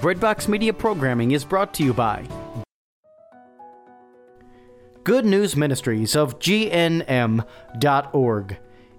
Breadbox 0.00 0.46
Media 0.46 0.74
programming 0.74 1.30
is 1.30 1.42
brought 1.42 1.72
to 1.74 1.82
you 1.82 1.94
by 1.94 2.28
Good 5.04 5.24
News 5.24 5.56
Ministries 5.56 6.14
of 6.14 6.38
GNM.org. 6.38 7.46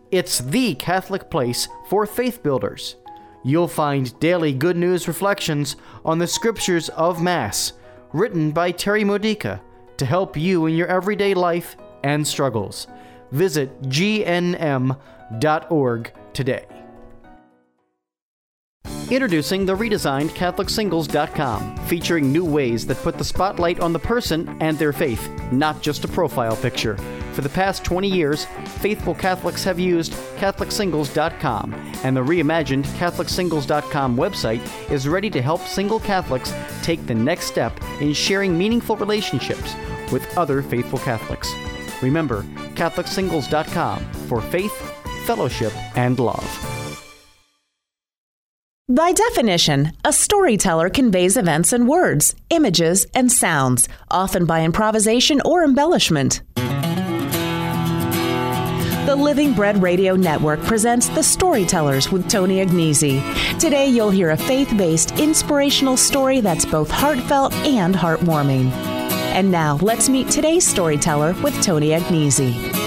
It's 0.10 0.40
the 0.40 0.74
Catholic 0.76 1.30
place 1.30 1.68
for 1.88 2.08
faith 2.08 2.42
builders. 2.42 2.96
You'll 3.44 3.68
find 3.68 4.20
daily 4.20 4.54
good 4.54 4.76
news 4.76 5.08
reflections 5.08 5.76
on 6.04 6.18
the 6.18 6.26
scriptures 6.26 6.90
of 6.90 7.22
Mass, 7.22 7.74
written 8.12 8.50
by 8.50 8.72
Terry 8.72 9.04
Modica 9.04 9.62
to 9.98 10.06
help 10.06 10.36
you 10.36 10.66
in 10.66 10.74
your 10.76 10.88
everyday 10.88 11.36
life 11.36 11.78
and 12.04 12.26
struggles. 12.26 12.88
Visit 13.32 13.84
gnm.org 13.84 14.52
today. 16.34 16.66
Introducing 19.10 19.66
the 19.66 19.74
redesigned 19.74 20.32
CatholicSingles.com, 20.32 21.78
featuring 21.88 22.30
new 22.30 22.44
ways 22.44 22.86
that 22.88 22.98
put 22.98 23.18
the 23.18 23.24
spotlight 23.24 23.80
on 23.80 23.94
the 23.94 24.00
person 24.00 24.58
and 24.60 24.78
their 24.78 24.92
faith, 24.92 25.30
not 25.50 25.82
just 25.82 26.04
a 26.04 26.10
profile 26.10 26.58
picture. 26.58 26.98
For 27.32 27.40
the 27.40 27.48
past 27.48 27.86
20 27.86 28.10
years, 28.10 28.46
faithful 28.82 29.16
Catholics 29.16 29.64
have 29.64 29.80
used 29.80 30.12
CatholicSingles.com, 30.40 31.74
and 32.04 32.18
the 32.18 32.22
reimagined 32.22 32.84
CatholicSingles.com 32.98 34.18
website 34.18 34.92
is 34.92 35.08
ready 35.08 35.30
to 35.30 35.42
help 35.42 35.62
single 35.62 36.02
Catholics 36.02 36.54
take 36.84 37.06
the 37.08 37.16
next 37.16 37.46
step 37.46 37.80
in 38.02 38.12
sharing 38.12 38.58
meaningful 38.58 38.98
relationships 38.98 39.74
with 40.12 40.38
other 40.38 40.62
faithful 40.62 41.00
Catholics. 41.00 41.54
Remember, 42.02 42.44
CatholicSingles.com 42.76 44.04
for 44.28 44.42
faith, 44.42 44.76
fellowship, 45.26 45.72
and 45.96 46.20
love. 46.20 46.67
By 48.90 49.12
definition, 49.12 49.92
a 50.06 50.14
storyteller 50.14 50.90
conveys 50.90 51.36
events 51.36 51.74
in 51.74 51.88
words, 51.88 52.34
images, 52.50 53.06
and 53.14 53.30
sounds, 53.30 53.90
often 54.10 54.46
by 54.46 54.64
improvisation 54.64 55.42
or 55.44 55.66
embellishment. 55.66 56.42
The 59.06 59.18
Living 59.18 59.54
Bread 59.54 59.84
Radio 59.84 60.16
Network 60.16 60.62
presents 60.62 61.10
The 61.10 61.22
Storytellers 61.22 62.14
with 62.14 62.30
Tony 62.30 62.66
Agnesi. 62.66 63.22
Today, 63.60 63.88
you'll 63.88 64.10
hear 64.10 64.30
a 64.30 64.38
faith 64.38 64.74
based, 64.78 65.12
inspirational 65.20 65.98
story 65.98 66.40
that's 66.40 66.64
both 66.64 66.90
heartfelt 66.90 67.52
and 67.66 67.94
heartwarming. 67.94 68.72
And 69.36 69.52
now, 69.52 69.80
let's 69.82 70.08
meet 70.08 70.30
today's 70.30 70.66
storyteller 70.66 71.36
with 71.44 71.62
Tony 71.62 71.90
Agnesi. 71.90 72.87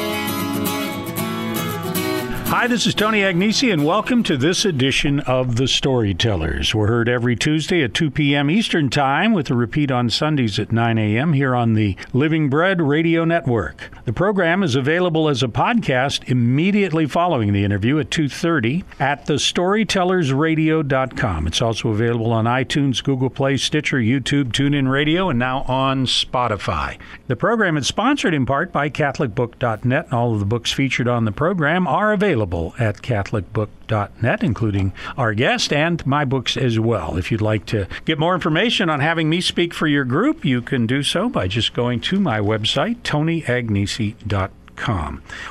Hi, 2.51 2.67
this 2.67 2.85
is 2.85 2.95
Tony 2.95 3.21
Agnesi, 3.21 3.73
and 3.73 3.87
welcome 3.87 4.25
to 4.25 4.37
this 4.37 4.65
edition 4.65 5.21
of 5.21 5.55
The 5.55 5.69
Storytellers. 5.69 6.75
We're 6.75 6.89
heard 6.89 7.09
every 7.09 7.37
Tuesday 7.37 7.85
at 7.85 7.95
2 7.95 8.11
p.m. 8.11 8.51
Eastern 8.51 8.91
Time, 8.91 9.33
with 9.33 9.51
a 9.51 9.55
repeat 9.55 9.93
on 9.93 10.11
Sundays 10.11 10.59
at 10.59 10.73
9 10.73 10.99
a.m. 10.99 11.33
here 11.33 11.55
on 11.55 11.75
the 11.75 11.97
Living 12.13 12.51
Bread 12.51 12.83
Radio 12.83 13.25
Network. 13.25 13.93
The 14.05 14.13
program 14.13 14.65
is 14.65 14.75
available 14.75 15.29
as 15.29 15.45
a 15.45 15.49
podcast 15.49 16.29
immediately 16.29 17.07
following 17.07 17.53
the 17.53 17.65
interview 17.65 18.01
at 18.01 18.11
2.30 18.11 18.83
at 18.99 19.27
thestorytellersradio.com. 19.27 21.47
It's 21.47 21.63
also 21.63 21.91
available 21.91 22.33
on 22.33 22.47
iTunes, 22.47 23.05
Google 23.05 23.31
Play, 23.31 23.59
Stitcher, 23.59 23.99
YouTube, 23.99 24.47
TuneIn 24.47 24.91
Radio, 24.91 25.31
and 25.31 25.39
now 25.39 25.63
on 25.69 26.05
Spotify. 26.05 26.99
The 27.29 27.37
program 27.37 27.77
is 27.77 27.87
sponsored 27.87 28.35
in 28.35 28.45
part 28.45 28.73
by 28.73 28.91
CatholicBook.net, 28.91 30.07
and 30.07 30.13
all 30.13 30.33
of 30.33 30.41
the 30.41 30.47
books 30.47 30.73
featured 30.73 31.07
on 31.07 31.27
the 31.27 31.31
program 31.31 31.87
are 31.87 32.13
available 32.13 32.40
at 32.79 33.03
CatholicBook.net, 33.03 34.43
including 34.43 34.93
our 35.17 35.35
guest 35.35 35.73
and 35.73 36.05
my 36.07 36.25
books 36.25 36.57
as 36.57 36.79
well. 36.79 37.17
If 37.17 37.31
you'd 37.31 37.41
like 37.41 37.67
to 37.67 37.87
get 38.05 38.19
more 38.19 38.35
information 38.35 38.89
on 38.89 39.01
having 39.01 39.29
me 39.29 39.41
speak 39.41 39.75
for 39.75 39.87
your 39.87 40.05
group, 40.05 40.45
you 40.45 40.63
can 40.63 40.87
do 40.87 41.03
so 41.03 41.29
by 41.29 41.49
just 41.49 41.75
going 41.75 42.01
to 42.01 42.21
my 42.21 42.41
website, 42.41 43.01
TonyAgnesi.com. 43.03 44.60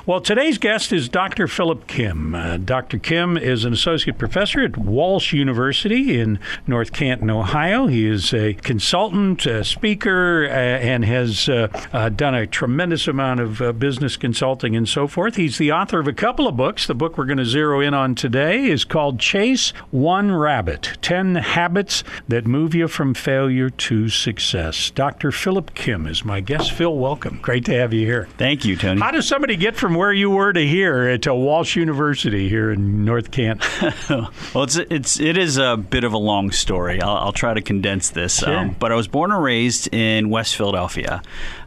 Well, 0.05 0.21
today's 0.21 0.57
guest 0.57 0.91
is 0.91 1.07
Dr. 1.07 1.47
Philip 1.47 1.85
Kim. 1.85 2.33
Uh, 2.33 2.57
Dr. 2.57 2.97
Kim 2.97 3.37
is 3.37 3.63
an 3.63 3.73
associate 3.73 4.17
professor 4.17 4.61
at 4.61 4.75
Walsh 4.75 5.33
University 5.33 6.19
in 6.19 6.39
North 6.65 6.91
Canton, 6.93 7.29
Ohio. 7.29 7.85
He 7.85 8.07
is 8.07 8.33
a 8.33 8.55
consultant, 8.55 9.45
a 9.45 9.63
speaker, 9.63 10.45
uh, 10.45 10.49
and 10.49 11.05
has 11.05 11.47
uh, 11.47 11.67
uh 11.93 12.09
done 12.09 12.33
a 12.33 12.47
tremendous 12.47 13.07
amount 13.07 13.39
of 13.39 13.61
uh, 13.61 13.71
business 13.71 14.17
consulting 14.17 14.75
and 14.75 14.89
so 14.89 15.07
forth. 15.07 15.35
He's 15.35 15.59
the 15.59 15.71
author 15.71 15.99
of 15.99 16.07
a 16.07 16.13
couple 16.13 16.47
of 16.47 16.57
books. 16.57 16.87
The 16.87 16.95
book 16.95 17.17
we're 17.17 17.25
going 17.25 17.37
to 17.37 17.45
zero 17.45 17.81
in 17.81 17.93
on 17.93 18.15
today 18.15 18.65
is 18.65 18.83
called 18.83 19.19
Chase 19.19 19.71
One 19.91 20.31
Rabbit 20.31 20.97
10 21.01 21.35
Habits 21.35 22.03
That 22.27 22.47
Move 22.47 22.73
You 22.73 22.87
from 22.87 23.13
Failure 23.13 23.69
to 23.69 24.09
Success. 24.09 24.89
Dr. 24.89 25.31
Philip 25.31 25.75
Kim 25.75 26.07
is 26.07 26.25
my 26.25 26.41
guest. 26.41 26.71
Phil, 26.71 26.95
welcome. 26.95 27.39
Great 27.41 27.65
to 27.65 27.73
have 27.73 27.93
you 27.93 28.05
here. 28.05 28.27
Thank 28.37 28.65
you, 28.65 28.75
Tony. 28.75 28.99
How 28.99 29.18
does 29.19 29.27
somebody 29.27 29.57
get 29.57 29.75
from 29.75 29.95
where 29.95 30.13
you 30.13 30.29
were 30.29 30.53
to 30.53 30.65
here 30.65 31.17
to 31.17 31.35
Walsh 31.35 31.75
University 31.75 32.47
here 32.47 32.71
in 32.71 33.03
North 33.03 33.31
Canton? 33.31 33.93
well, 34.55 34.63
it's 34.63 34.77
it's 34.77 35.19
it 35.19 35.37
is 35.37 35.57
a 35.57 35.75
bit 35.75 36.05
of 36.05 36.13
a 36.13 36.17
long 36.17 36.51
story. 36.51 37.01
I'll, 37.01 37.17
I'll 37.17 37.33
try 37.33 37.53
to 37.53 37.59
condense 37.59 38.11
this. 38.11 38.37
Sure. 38.37 38.57
Um, 38.57 38.77
but 38.79 38.93
I 38.93 38.95
was 38.95 39.09
born 39.09 39.33
and 39.33 39.43
raised 39.43 39.93
in 39.93 40.29
West 40.29 40.55
Philadelphia, 40.55 41.21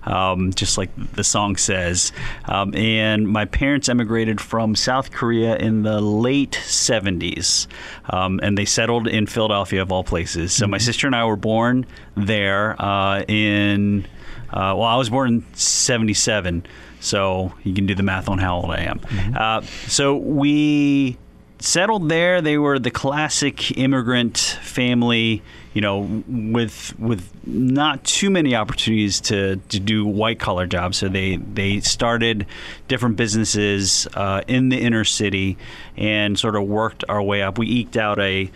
um, 0.05 0.55
just 0.55 0.79
like 0.79 0.89
the 1.13 1.23
song 1.23 1.57
says. 1.57 2.11
Um, 2.47 2.75
and 2.75 3.29
my 3.29 3.45
parents 3.45 3.91
emigrated 3.91 4.41
from 4.41 4.75
South 4.75 5.11
Korea 5.11 5.55
in 5.57 5.83
the 5.83 6.01
late 6.01 6.59
70s, 6.65 7.67
um, 8.09 8.41
and 8.43 8.57
they 8.57 8.65
settled 8.65 9.07
in 9.07 9.27
Philadelphia 9.27 9.83
of 9.83 9.93
all 9.93 10.05
places. 10.05 10.55
So 10.55 10.65
mm-hmm. 10.65 10.71
my 10.71 10.79
sister 10.79 11.07
and 11.07 11.15
I 11.15 11.27
were 11.27 11.37
born 11.37 11.85
there 12.15 12.81
uh, 12.81 13.25
in. 13.29 14.07
Uh, 14.49 14.73
well, 14.77 14.83
I 14.85 14.97
was 14.97 15.11
born 15.11 15.29
in 15.29 15.55
77. 15.55 16.65
So 17.03 17.53
you 17.65 17.75
can 17.75 17.87
do 17.87 17.95
the 17.95 18.03
math 18.03 18.29
on 18.29 18.39
how 18.39 18.57
old 18.57 18.71
I 18.71 18.83
am. 18.83 19.01
Mm-hmm. 19.01 19.37
Uh, 19.37 19.61
so 19.89 20.17
we 20.17 21.19
settled 21.59 22.09
there. 22.09 22.41
They 22.41 22.59
were 22.59 22.79
the 22.79 22.91
classic 22.91 23.77
immigrant 23.77 24.39
family, 24.63 25.43
you 25.75 25.81
know, 25.81 26.23
with 26.29 26.99
with 26.99 27.29
not 27.47 28.05
too 28.05 28.31
many 28.31 28.55
opportunities 28.55 29.21
to, 29.23 29.57
to 29.57 29.81
do 29.81 30.07
white 30.07 30.39
collar 30.39 30.67
jobs. 30.67 30.99
So 30.99 31.09
they 31.09 31.37
they 31.37 31.81
started 31.81 32.47
different 32.89 33.17
businesses 33.17 34.07
uh, 34.15 34.43
in 34.47 34.69
the 34.69 34.79
inner 34.79 35.05
city 35.05 35.57
and 35.97 36.39
sort 36.39 36.57
of 36.57 36.65
worked 36.65 37.05
our 37.09 37.23
way 37.23 37.43
up. 37.43 37.59
We 37.59 37.67
eked 37.69 37.97
out 37.97 38.19
a 38.21 38.51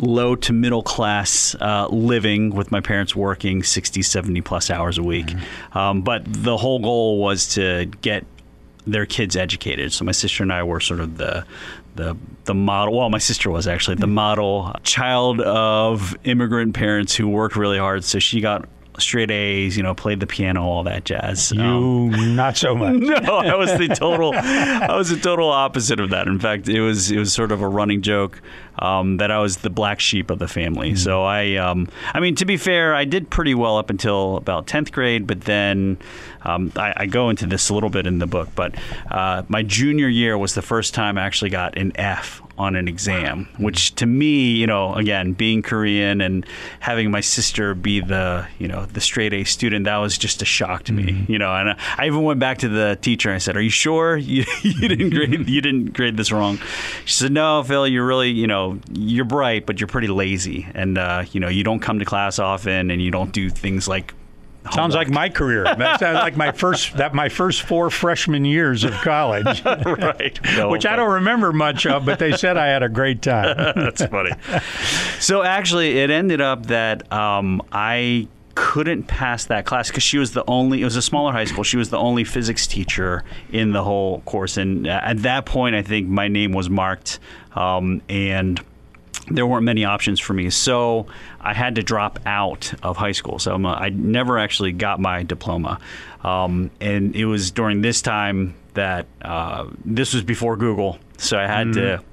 low 0.00 0.34
to 0.34 0.52
middle 0.52 0.82
class 0.82 1.54
uh, 1.60 1.88
living 1.88 2.54
with 2.54 2.70
my 2.70 2.80
parents 2.80 3.14
working 3.14 3.62
60, 3.62 4.02
70 4.02 4.40
plus 4.40 4.70
hours 4.70 4.98
a 4.98 5.02
week. 5.02 5.26
Mm-hmm. 5.26 5.78
Um, 5.78 6.02
but 6.02 6.22
the 6.26 6.56
whole 6.56 6.78
goal 6.78 7.18
was 7.18 7.54
to 7.54 7.86
get 8.00 8.24
their 8.86 9.06
kids 9.06 9.36
educated. 9.36 9.92
So 9.92 10.04
my 10.04 10.12
sister 10.12 10.42
and 10.42 10.52
I 10.52 10.62
were 10.62 10.80
sort 10.80 11.00
of 11.00 11.18
the 11.18 11.44
the 11.96 12.16
the 12.44 12.54
model. 12.54 12.96
Well, 12.96 13.10
my 13.10 13.18
sister 13.18 13.50
was 13.50 13.66
actually 13.66 13.96
the 13.96 14.06
mm-hmm. 14.06 14.14
model 14.14 14.74
child 14.82 15.40
of 15.40 16.16
immigrant 16.24 16.74
parents 16.74 17.14
who 17.14 17.28
worked 17.28 17.56
really 17.56 17.78
hard. 17.78 18.04
So 18.04 18.18
she 18.18 18.40
got 18.40 18.66
straight 19.00 19.30
A's, 19.30 19.76
you 19.76 19.82
know, 19.82 19.94
played 19.94 20.20
the 20.20 20.26
piano, 20.26 20.62
all 20.62 20.82
that 20.84 21.04
jazz. 21.04 21.52
You 21.52 21.62
um, 21.62 22.36
not 22.36 22.56
so 22.56 22.74
much. 22.76 22.96
no, 22.96 23.36
I 23.36 23.54
was 23.54 23.76
the 23.78 23.88
total 23.88 24.32
I 24.34 24.94
was 24.96 25.10
the 25.10 25.16
total 25.16 25.50
opposite 25.50 26.00
of 26.00 26.10
that. 26.10 26.26
In 26.26 26.38
fact, 26.38 26.68
it 26.68 26.80
was 26.80 27.10
it 27.10 27.18
was 27.18 27.32
sort 27.32 27.52
of 27.52 27.62
a 27.62 27.68
running 27.68 28.02
joke 28.02 28.40
um, 28.78 29.16
that 29.16 29.30
I 29.30 29.38
was 29.38 29.58
the 29.58 29.70
black 29.70 30.00
sheep 30.00 30.30
of 30.30 30.38
the 30.38 30.48
family. 30.48 30.90
Mm-hmm. 30.90 30.96
So 30.96 31.24
I 31.24 31.56
um, 31.56 31.88
I 32.14 32.20
mean 32.20 32.34
to 32.36 32.44
be 32.44 32.56
fair, 32.56 32.94
I 32.94 33.04
did 33.04 33.30
pretty 33.30 33.54
well 33.54 33.78
up 33.78 33.90
until 33.90 34.36
about 34.36 34.66
10th 34.66 34.92
grade, 34.92 35.26
but 35.26 35.42
then 35.42 35.98
um, 36.42 36.72
I, 36.76 36.94
I, 36.96 37.06
go 37.06 37.30
into 37.30 37.46
this 37.46 37.68
a 37.68 37.74
little 37.74 37.90
bit 37.90 38.06
in 38.06 38.20
the 38.20 38.26
book, 38.26 38.48
but 38.54 38.74
uh, 39.10 39.42
my 39.48 39.62
junior 39.62 40.08
year 40.08 40.38
was 40.38 40.54
the 40.54 40.62
first 40.62 40.94
time 40.94 41.18
I 41.18 41.22
actually 41.22 41.50
got 41.50 41.76
an 41.76 41.92
F 41.96 42.40
on 42.58 42.74
an 42.74 42.88
exam, 42.88 43.48
which 43.58 43.94
to 43.94 44.06
me, 44.06 44.50
you 44.50 44.66
know, 44.66 44.94
again, 44.94 45.32
being 45.32 45.62
Korean 45.62 46.20
and 46.20 46.44
having 46.80 47.10
my 47.10 47.20
sister 47.20 47.74
be 47.74 48.00
the, 48.00 48.46
you 48.58 48.66
know, 48.66 48.84
the 48.86 49.00
straight 49.00 49.32
A 49.32 49.44
student, 49.44 49.84
that 49.84 49.96
was 49.98 50.18
just 50.18 50.42
a 50.42 50.44
shock 50.44 50.82
to 50.84 50.92
mm-hmm. 50.92 51.20
me, 51.20 51.26
you 51.28 51.38
know. 51.38 51.54
And 51.54 51.76
I 51.96 52.06
even 52.06 52.22
went 52.24 52.40
back 52.40 52.58
to 52.58 52.68
the 52.68 52.98
teacher 53.00 53.30
and 53.30 53.36
I 53.36 53.38
said, 53.38 53.56
"Are 53.56 53.62
you 53.62 53.70
sure 53.70 54.16
you, 54.16 54.44
you 54.62 54.88
didn't 54.88 55.10
grade 55.10 55.48
you 55.48 55.60
didn't 55.60 55.94
grade 55.94 56.16
this 56.16 56.32
wrong?" 56.32 56.58
She 57.04 57.14
said, 57.14 57.32
"No, 57.32 57.62
Phil, 57.62 57.86
you're 57.86 58.06
really, 58.06 58.30
you 58.30 58.46
know, 58.46 58.80
you're 58.92 59.24
bright, 59.24 59.64
but 59.64 59.80
you're 59.80 59.88
pretty 59.88 60.08
lazy, 60.08 60.66
and 60.74 60.98
uh, 60.98 61.24
you 61.32 61.40
know, 61.40 61.48
you 61.48 61.64
don't 61.64 61.80
come 61.80 62.00
to 62.00 62.04
class 62.04 62.38
often, 62.38 62.90
and 62.90 63.00
you 63.00 63.10
don't 63.10 63.32
do 63.32 63.48
things 63.50 63.86
like 63.86 64.14
Sounds 64.72 64.94
like 64.94 65.08
my 65.08 65.28
career. 65.28 65.64
That 65.64 66.00
sounds 66.00 66.16
like 66.16 66.36
my 66.36 66.52
first 66.58 66.96
that 66.96 67.14
my 67.14 67.28
first 67.28 67.62
four 67.62 67.90
freshman 67.90 68.44
years 68.44 68.84
of 68.84 68.92
college. 68.92 69.64
right. 69.64 70.38
No, 70.56 70.70
Which 70.70 70.86
I 70.86 70.96
don't 70.96 71.12
remember 71.12 71.52
much 71.52 71.86
of, 71.86 72.04
but 72.04 72.18
they 72.18 72.32
said 72.32 72.56
I 72.56 72.66
had 72.66 72.82
a 72.82 72.88
great 72.88 73.22
time. 73.22 73.56
That's 73.76 74.04
funny. 74.04 74.32
So 75.20 75.42
actually, 75.42 75.98
it 75.98 76.10
ended 76.10 76.40
up 76.40 76.66
that 76.66 77.10
um, 77.12 77.62
I 77.72 78.28
couldn't 78.54 79.04
pass 79.04 79.44
that 79.46 79.64
class 79.66 79.88
because 79.88 80.02
she 80.02 80.18
was 80.18 80.32
the 80.32 80.44
only. 80.48 80.82
It 80.82 80.84
was 80.84 80.96
a 80.96 81.02
smaller 81.02 81.32
high 81.32 81.44
school. 81.44 81.62
She 81.64 81.76
was 81.76 81.90
the 81.90 81.98
only 81.98 82.24
physics 82.24 82.66
teacher 82.66 83.24
in 83.52 83.72
the 83.72 83.84
whole 83.84 84.20
course, 84.22 84.56
and 84.56 84.86
at 84.86 85.22
that 85.22 85.46
point, 85.46 85.76
I 85.76 85.82
think 85.82 86.08
my 86.08 86.28
name 86.28 86.52
was 86.52 86.68
marked, 86.68 87.20
um, 87.54 88.02
and 88.08 88.60
there 89.30 89.46
weren't 89.46 89.64
many 89.64 89.84
options 89.84 90.18
for 90.20 90.32
me. 90.32 90.50
So 90.50 91.06
I 91.48 91.54
had 91.54 91.76
to 91.76 91.82
drop 91.82 92.18
out 92.26 92.74
of 92.82 92.98
high 92.98 93.12
school. 93.12 93.38
So 93.38 93.54
a, 93.54 93.68
i 93.68 93.88
never 93.88 94.38
actually 94.38 94.72
got 94.72 95.00
my 95.00 95.22
diploma. 95.22 95.80
Um, 96.22 96.70
and 96.78 97.16
it 97.16 97.24
was 97.24 97.50
during 97.50 97.80
this 97.80 98.02
time 98.02 98.54
that 98.74 99.06
uh, 99.22 99.66
this 99.82 100.12
was 100.12 100.22
before 100.22 100.58
Google. 100.58 100.98
So 101.16 101.38
I 101.38 101.46
had 101.46 101.68
mm-hmm. 101.68 102.02
to 102.02 102.04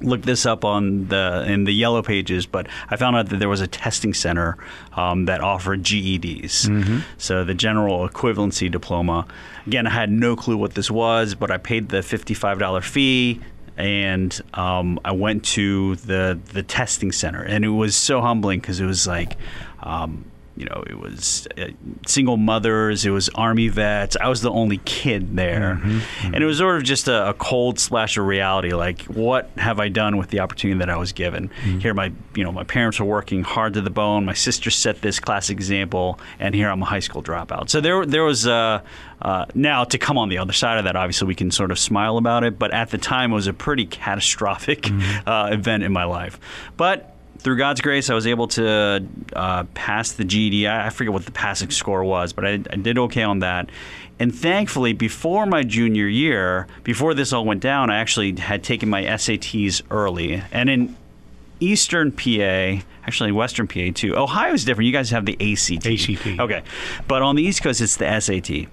look 0.00 0.22
this 0.22 0.46
up 0.46 0.64
on 0.64 1.06
the 1.06 1.44
in 1.46 1.62
the 1.62 1.70
yellow 1.70 2.02
pages, 2.02 2.44
but 2.44 2.66
I 2.90 2.96
found 2.96 3.14
out 3.14 3.28
that 3.28 3.36
there 3.36 3.48
was 3.48 3.60
a 3.60 3.68
testing 3.68 4.14
center 4.14 4.58
um, 4.94 5.26
that 5.26 5.40
offered 5.40 5.84
GEDs, 5.84 6.66
mm-hmm. 6.68 6.98
so 7.18 7.44
the 7.44 7.54
general 7.54 8.08
equivalency 8.08 8.68
diploma. 8.68 9.28
Again, 9.64 9.86
I 9.86 9.90
had 9.90 10.10
no 10.10 10.34
clue 10.34 10.56
what 10.56 10.74
this 10.74 10.90
was, 10.90 11.36
but 11.36 11.52
I 11.52 11.58
paid 11.58 11.90
the 11.90 12.02
fifty-five 12.02 12.58
dollar 12.58 12.80
fee 12.80 13.40
and 13.76 14.38
um, 14.54 15.00
I 15.04 15.12
went 15.12 15.44
to 15.46 15.96
the 15.96 16.38
the 16.52 16.62
testing 16.62 17.12
center, 17.12 17.42
and 17.42 17.64
it 17.64 17.68
was 17.68 17.94
so 17.96 18.20
humbling 18.20 18.60
because 18.60 18.80
it 18.80 18.86
was 18.86 19.06
like. 19.06 19.36
Um, 19.82 20.26
you 20.56 20.66
know, 20.66 20.84
it 20.86 20.98
was 20.98 21.48
uh, 21.56 21.68
single 22.06 22.36
mothers, 22.36 23.06
it 23.06 23.10
was 23.10 23.28
army 23.30 23.68
vets. 23.68 24.16
I 24.20 24.28
was 24.28 24.42
the 24.42 24.50
only 24.50 24.78
kid 24.84 25.34
there. 25.36 25.76
Mm-hmm, 25.76 25.90
mm-hmm. 25.98 26.34
And 26.34 26.42
it 26.42 26.46
was 26.46 26.58
sort 26.58 26.76
of 26.76 26.82
just 26.82 27.08
a, 27.08 27.30
a, 27.30 27.34
cold 27.34 27.78
splash 27.78 28.18
of 28.18 28.26
reality. 28.26 28.72
Like, 28.72 29.02
what 29.02 29.50
have 29.56 29.80
I 29.80 29.88
done 29.88 30.18
with 30.18 30.28
the 30.28 30.40
opportunity 30.40 30.78
that 30.80 30.90
I 30.90 30.96
was 30.96 31.12
given? 31.12 31.48
Mm-hmm. 31.48 31.78
Here, 31.78 31.94
my, 31.94 32.12
you 32.34 32.44
know, 32.44 32.52
my 32.52 32.64
parents 32.64 33.00
were 33.00 33.06
working 33.06 33.42
hard 33.42 33.74
to 33.74 33.80
the 33.80 33.90
bone. 33.90 34.26
My 34.26 34.34
sister 34.34 34.70
set 34.70 35.00
this 35.00 35.18
classic 35.20 35.56
example, 35.56 36.20
and 36.38 36.54
here 36.54 36.68
I'm 36.68 36.82
a 36.82 36.86
high 36.86 37.00
school 37.00 37.22
dropout. 37.22 37.70
So 37.70 37.80
there, 37.80 38.04
there 38.04 38.24
was, 38.24 38.46
uh, 38.46 38.82
uh, 39.22 39.46
now 39.54 39.84
to 39.84 39.98
come 39.98 40.18
on 40.18 40.28
the 40.28 40.38
other 40.38 40.52
side 40.52 40.78
of 40.78 40.84
that, 40.84 40.96
obviously 40.96 41.28
we 41.28 41.34
can 41.34 41.50
sort 41.50 41.70
of 41.70 41.78
smile 41.78 42.18
about 42.18 42.44
it. 42.44 42.58
But 42.58 42.74
at 42.74 42.90
the 42.90 42.98
time, 42.98 43.32
it 43.32 43.36
was 43.36 43.46
a 43.46 43.52
pretty 43.52 43.86
catastrophic 43.86 44.82
mm-hmm. 44.82 45.26
uh, 45.28 45.48
event 45.50 45.82
in 45.82 45.92
my 45.92 46.04
life. 46.04 46.38
But 46.76 47.11
through 47.42 47.58
God's 47.58 47.80
grace, 47.80 48.08
I 48.08 48.14
was 48.14 48.26
able 48.26 48.48
to 48.48 49.04
uh, 49.34 49.64
pass 49.74 50.12
the 50.12 50.24
GED. 50.24 50.68
I, 50.68 50.90
forget 50.90 51.12
what 51.12 51.24
the 51.24 51.32
passing 51.32 51.70
score 51.70 52.04
was, 52.04 52.32
but 52.32 52.46
I, 52.46 52.52
I, 52.52 52.76
did 52.76 52.98
okay 52.98 53.22
on 53.22 53.40
that. 53.40 53.68
And 54.18 54.34
thankfully, 54.34 54.92
before 54.92 55.46
my 55.46 55.64
junior 55.64 56.06
year, 56.06 56.68
before 56.84 57.14
this 57.14 57.32
all 57.32 57.44
went 57.44 57.60
down, 57.60 57.90
I 57.90 57.98
actually 57.98 58.36
had 58.36 58.62
taken 58.62 58.88
my 58.88 59.02
SATs 59.02 59.82
early. 59.90 60.42
And 60.52 60.70
in 60.70 60.96
Eastern 61.58 62.12
PA, 62.12 62.84
actually 63.04 63.32
Western 63.32 63.66
PA 63.66 63.90
too. 63.92 64.16
Ohio 64.16 64.52
is 64.52 64.64
different. 64.64 64.86
You 64.86 64.92
guys 64.92 65.10
have 65.10 65.26
the 65.26 65.34
ACT. 65.34 65.84
ACT. 65.86 66.40
Okay, 66.40 66.62
but 67.08 67.22
on 67.22 67.34
the 67.34 67.42
East 67.42 67.62
Coast, 67.62 67.80
it's 67.80 67.96
the 67.96 68.20
SAT. 68.20 68.68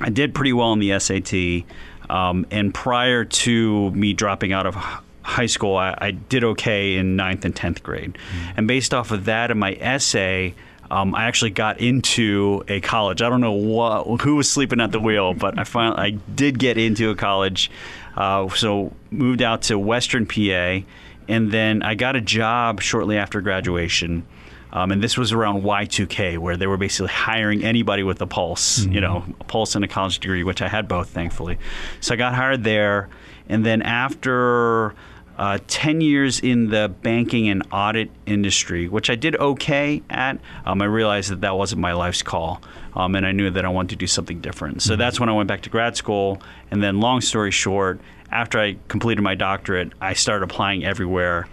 I 0.00 0.10
did 0.10 0.34
pretty 0.34 0.52
well 0.52 0.68
on 0.68 0.80
the 0.80 0.98
SAT. 0.98 1.64
Um, 2.10 2.46
and 2.50 2.74
prior 2.74 3.24
to 3.24 3.90
me 3.92 4.12
dropping 4.12 4.52
out 4.52 4.66
of 4.66 4.76
high 5.22 5.46
school, 5.46 5.76
I, 5.76 5.94
I, 5.96 6.10
did 6.10 6.44
okay 6.44 6.96
in 6.96 7.16
ninth 7.16 7.44
and 7.44 7.54
tenth 7.54 7.82
grade, 7.82 8.14
mm-hmm. 8.14 8.52
and 8.56 8.68
based 8.68 8.92
off 8.92 9.10
of 9.10 9.26
that 9.26 9.50
and 9.50 9.60
my 9.60 9.74
essay. 9.74 10.54
Um, 10.90 11.14
I 11.14 11.24
actually 11.24 11.52
got 11.52 11.80
into 11.80 12.64
a 12.68 12.82
college. 12.82 13.22
I 13.22 13.30
don't 13.30 13.40
know 13.40 13.52
what, 13.52 14.20
who 14.20 14.36
was 14.36 14.50
sleeping 14.50 14.78
at 14.78 14.92
the 14.92 15.00
wheel, 15.00 15.32
but 15.34 15.58
I 15.58 15.64
finally 15.64 15.98
I 15.98 16.10
did 16.10 16.58
get 16.58 16.76
into 16.76 17.08
a 17.08 17.14
college. 17.14 17.70
Uh, 18.14 18.48
so 18.50 18.92
moved 19.10 19.40
out 19.40 19.62
to 19.62 19.78
Western 19.78 20.26
PA, 20.26 20.80
and 21.28 21.50
then 21.50 21.82
I 21.82 21.94
got 21.94 22.14
a 22.14 22.20
job 22.20 22.82
shortly 22.82 23.16
after 23.16 23.40
graduation. 23.40 24.26
Um, 24.72 24.90
and 24.90 25.02
this 25.02 25.18
was 25.18 25.32
around 25.32 25.62
Y2K, 25.62 26.38
where 26.38 26.56
they 26.56 26.66
were 26.66 26.78
basically 26.78 27.12
hiring 27.12 27.62
anybody 27.62 28.02
with 28.02 28.20
a 28.22 28.26
pulse, 28.26 28.80
mm-hmm. 28.80 28.92
you 28.92 29.00
know, 29.02 29.24
a 29.40 29.44
pulse 29.44 29.74
and 29.74 29.84
a 29.84 29.88
college 29.88 30.18
degree, 30.18 30.44
which 30.44 30.62
I 30.62 30.68
had 30.68 30.88
both, 30.88 31.10
thankfully. 31.10 31.58
So 32.00 32.14
I 32.14 32.16
got 32.16 32.34
hired 32.34 32.64
there, 32.64 33.10
and 33.48 33.66
then 33.66 33.82
after 33.82 34.94
uh, 35.42 35.58
10 35.66 36.00
years 36.00 36.38
in 36.38 36.68
the 36.68 36.88
banking 37.02 37.48
and 37.48 37.64
audit 37.72 38.08
industry, 38.26 38.88
which 38.88 39.10
I 39.10 39.16
did 39.16 39.34
okay 39.34 40.00
at. 40.08 40.38
Um, 40.64 40.80
I 40.80 40.84
realized 40.84 41.32
that 41.32 41.40
that 41.40 41.56
wasn't 41.56 41.80
my 41.80 41.94
life's 41.94 42.22
call, 42.22 42.62
um, 42.94 43.16
and 43.16 43.26
I 43.26 43.32
knew 43.32 43.50
that 43.50 43.64
I 43.64 43.68
wanted 43.68 43.90
to 43.90 43.96
do 43.96 44.06
something 44.06 44.40
different. 44.40 44.82
So 44.82 44.92
mm-hmm. 44.92 45.00
that's 45.00 45.18
when 45.18 45.28
I 45.28 45.32
went 45.32 45.48
back 45.48 45.62
to 45.62 45.68
grad 45.68 45.96
school. 45.96 46.40
And 46.70 46.80
then, 46.80 47.00
long 47.00 47.20
story 47.20 47.50
short, 47.50 48.00
after 48.30 48.60
I 48.60 48.76
completed 48.86 49.22
my 49.22 49.34
doctorate, 49.34 49.92
I 50.00 50.12
started 50.12 50.44
applying 50.44 50.84
everywhere. 50.84 51.48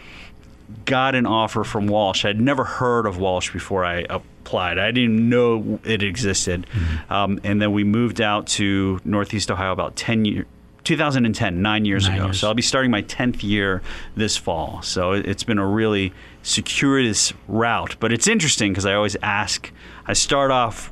Got 0.85 1.15
an 1.15 1.25
offer 1.25 1.63
from 1.63 1.87
Walsh. 1.87 2.25
I'd 2.25 2.39
never 2.39 2.65
heard 2.65 3.07
of 3.07 3.17
Walsh 3.17 3.51
before 3.51 3.83
I 3.85 4.05
applied. 4.07 4.77
I 4.77 4.91
didn't 4.91 5.27
know 5.27 5.79
it 5.83 6.03
existed. 6.03 6.67
Mm-hmm. 6.71 7.11
Um, 7.11 7.39
and 7.43 7.59
then 7.59 7.71
we 7.71 7.83
moved 7.83 8.21
out 8.21 8.45
to 8.49 8.99
Northeast 9.03 9.49
Ohio 9.49 9.71
about 9.71 9.95
10 9.95 10.25
years 10.25 10.45
2010, 10.83 11.61
nine 11.61 11.85
years 11.85 12.07
nine 12.07 12.17
ago. 12.17 12.25
Years. 12.25 12.39
So 12.39 12.47
I'll 12.47 12.53
be 12.53 12.61
starting 12.61 12.91
my 12.91 13.01
10th 13.03 13.43
year 13.43 13.81
this 14.15 14.37
fall. 14.37 14.81
So 14.81 15.13
it's 15.13 15.43
been 15.43 15.59
a 15.59 15.67
really 15.67 16.13
circuitous 16.43 17.33
route. 17.47 17.95
But 17.99 18.11
it's 18.11 18.27
interesting 18.27 18.71
because 18.71 18.85
I 18.85 18.93
always 18.93 19.15
ask, 19.21 19.71
I 20.07 20.13
start 20.13 20.51
off 20.51 20.91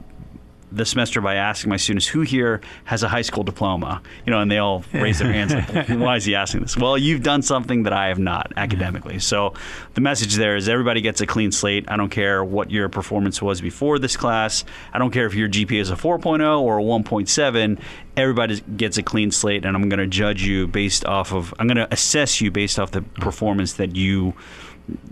the 0.71 0.85
semester 0.85 1.21
by 1.21 1.35
asking 1.35 1.69
my 1.69 1.77
students 1.77 2.07
who 2.07 2.21
here 2.21 2.61
has 2.85 3.03
a 3.03 3.07
high 3.07 3.21
school 3.21 3.43
diploma, 3.43 4.01
you 4.25 4.31
know, 4.31 4.41
and 4.41 4.51
they 4.51 4.57
all 4.57 4.83
raise 4.93 5.19
their 5.19 5.31
hands 5.31 5.53
like, 5.53 5.87
why 5.89 6.17
is 6.17 6.25
he 6.25 6.35
asking 6.35 6.61
this? 6.61 6.75
Well, 6.75 6.97
you've 6.97 7.23
done 7.23 7.41
something 7.41 7.83
that 7.83 7.93
I 7.93 8.07
have 8.07 8.19
not 8.19 8.51
academically. 8.57 9.19
So 9.19 9.53
the 9.93 10.01
message 10.01 10.35
there 10.35 10.55
is 10.55 10.67
everybody 10.67 11.01
gets 11.01 11.21
a 11.21 11.25
clean 11.25 11.51
slate. 11.51 11.85
I 11.89 11.95
don't 11.95 12.09
care 12.09 12.43
what 12.43 12.69
your 12.69 12.89
performance 12.89 13.41
was 13.41 13.61
before 13.61 13.97
this 13.99 14.17
class. 14.17 14.65
I 14.93 14.99
don't 14.99 15.11
care 15.11 15.25
if 15.25 15.33
your 15.33 15.47
GPA 15.47 15.79
is 15.79 15.89
a 15.89 15.95
4.0 15.95 16.61
or 16.61 16.79
a 16.79 16.83
1.7. 16.83 17.79
Everybody 18.17 18.61
gets 18.75 18.97
a 18.97 19.03
clean 19.03 19.31
slate, 19.31 19.63
and 19.63 19.75
I'm 19.75 19.87
going 19.89 19.99
to 19.99 20.07
judge 20.07 20.43
you 20.43 20.67
based 20.67 21.05
off 21.05 21.31
of, 21.33 21.53
I'm 21.59 21.67
going 21.67 21.77
to 21.77 21.87
assess 21.93 22.41
you 22.41 22.51
based 22.51 22.79
off 22.79 22.91
the 22.91 23.03
performance 23.03 23.73
that 23.73 23.95
you 23.95 24.33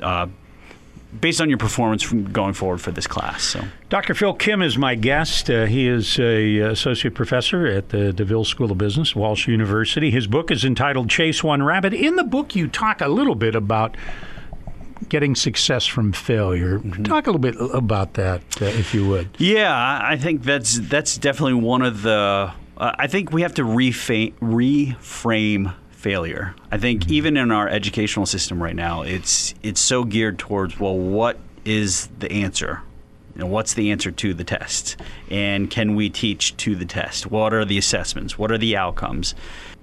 uh, 0.02 0.28
based 1.22 1.42
on 1.42 1.50
your 1.50 1.58
performance 1.58 2.04
from 2.04 2.32
going 2.32 2.54
forward 2.54 2.82
for 2.82 2.92
this 2.92 3.08
class. 3.08 3.44
So, 3.44 3.64
Dr. 3.90 4.14
Phil 4.14 4.34
Kim 4.34 4.62
is 4.62 4.78
my 4.78 4.96
guest. 4.96 5.50
Uh, 5.50 5.66
he 5.66 5.88
is 5.88 6.20
a 6.20 6.58
associate 6.60 7.16
professor 7.16 7.66
at 7.66 7.90
the 7.90 8.14
DeVille 8.14 8.46
School 8.46 8.72
of 8.72 8.78
Business, 8.78 9.16
Walsh 9.16 9.48
University. 9.48 10.12
His 10.12 10.28
book 10.28 10.52
is 10.52 10.66
entitled 10.66 11.10
Chase 11.10 11.44
One 11.44 11.64
Rabbit. 11.64 11.94
In 11.94 12.16
the 12.16 12.24
book, 12.24 12.56
you 12.56 12.68
talk 12.68 13.02
a 13.02 13.08
little 13.08 13.36
bit 13.36 13.56
about 13.56 13.96
getting 15.10 15.36
success 15.36 15.86
from 15.86 16.12
failure. 16.12 16.80
Mm-hmm. 16.80 17.04
Talk 17.04 17.28
a 17.28 17.32
little 17.32 17.40
bit 17.40 17.56
about 17.74 18.14
that, 18.16 18.42
uh, 18.62 18.66
if 18.66 18.94
you 18.94 19.08
would. 19.08 19.30
Yeah, 19.38 20.00
I 20.04 20.18
think 20.18 20.44
that's 20.44 20.80
that's 20.80 21.18
definitely 21.18 21.56
one 21.56 21.82
of 21.82 22.02
the. 22.02 22.52
Uh, 22.78 22.92
I 22.98 23.08
think 23.08 23.32
we 23.32 23.42
have 23.44 23.54
to 23.56 23.64
reframe 23.64 24.34
failure. 26.06 26.54
I 26.72 26.78
think 26.78 27.02
mm-hmm. 27.02 27.14
even 27.14 27.36
in 27.36 27.50
our 27.50 27.68
educational 27.68 28.28
system 28.28 28.62
right 28.62 28.76
now, 28.76 29.02
it's 29.02 29.56
it's 29.64 29.82
so 29.82 30.04
geared 30.04 30.38
towards 30.38 30.80
well, 30.80 30.96
what 30.96 31.40
is 31.66 32.10
the 32.20 32.32
answer? 32.32 32.84
You 33.34 33.42
know, 33.42 33.48
what's 33.48 33.74
the 33.74 33.90
answer 33.90 34.12
to 34.12 34.36
the 34.36 34.44
test? 34.44 34.98
And 35.32 35.68
can 35.68 35.96
we 35.96 36.12
teach 36.12 36.56
to 36.58 36.76
the 36.76 36.86
test? 36.86 37.32
What 37.32 37.56
are 37.56 37.66
the 37.66 37.80
assessments? 37.80 38.38
What 38.38 38.52
are 38.52 38.60
the 38.60 38.78
outcomes? 38.78 39.34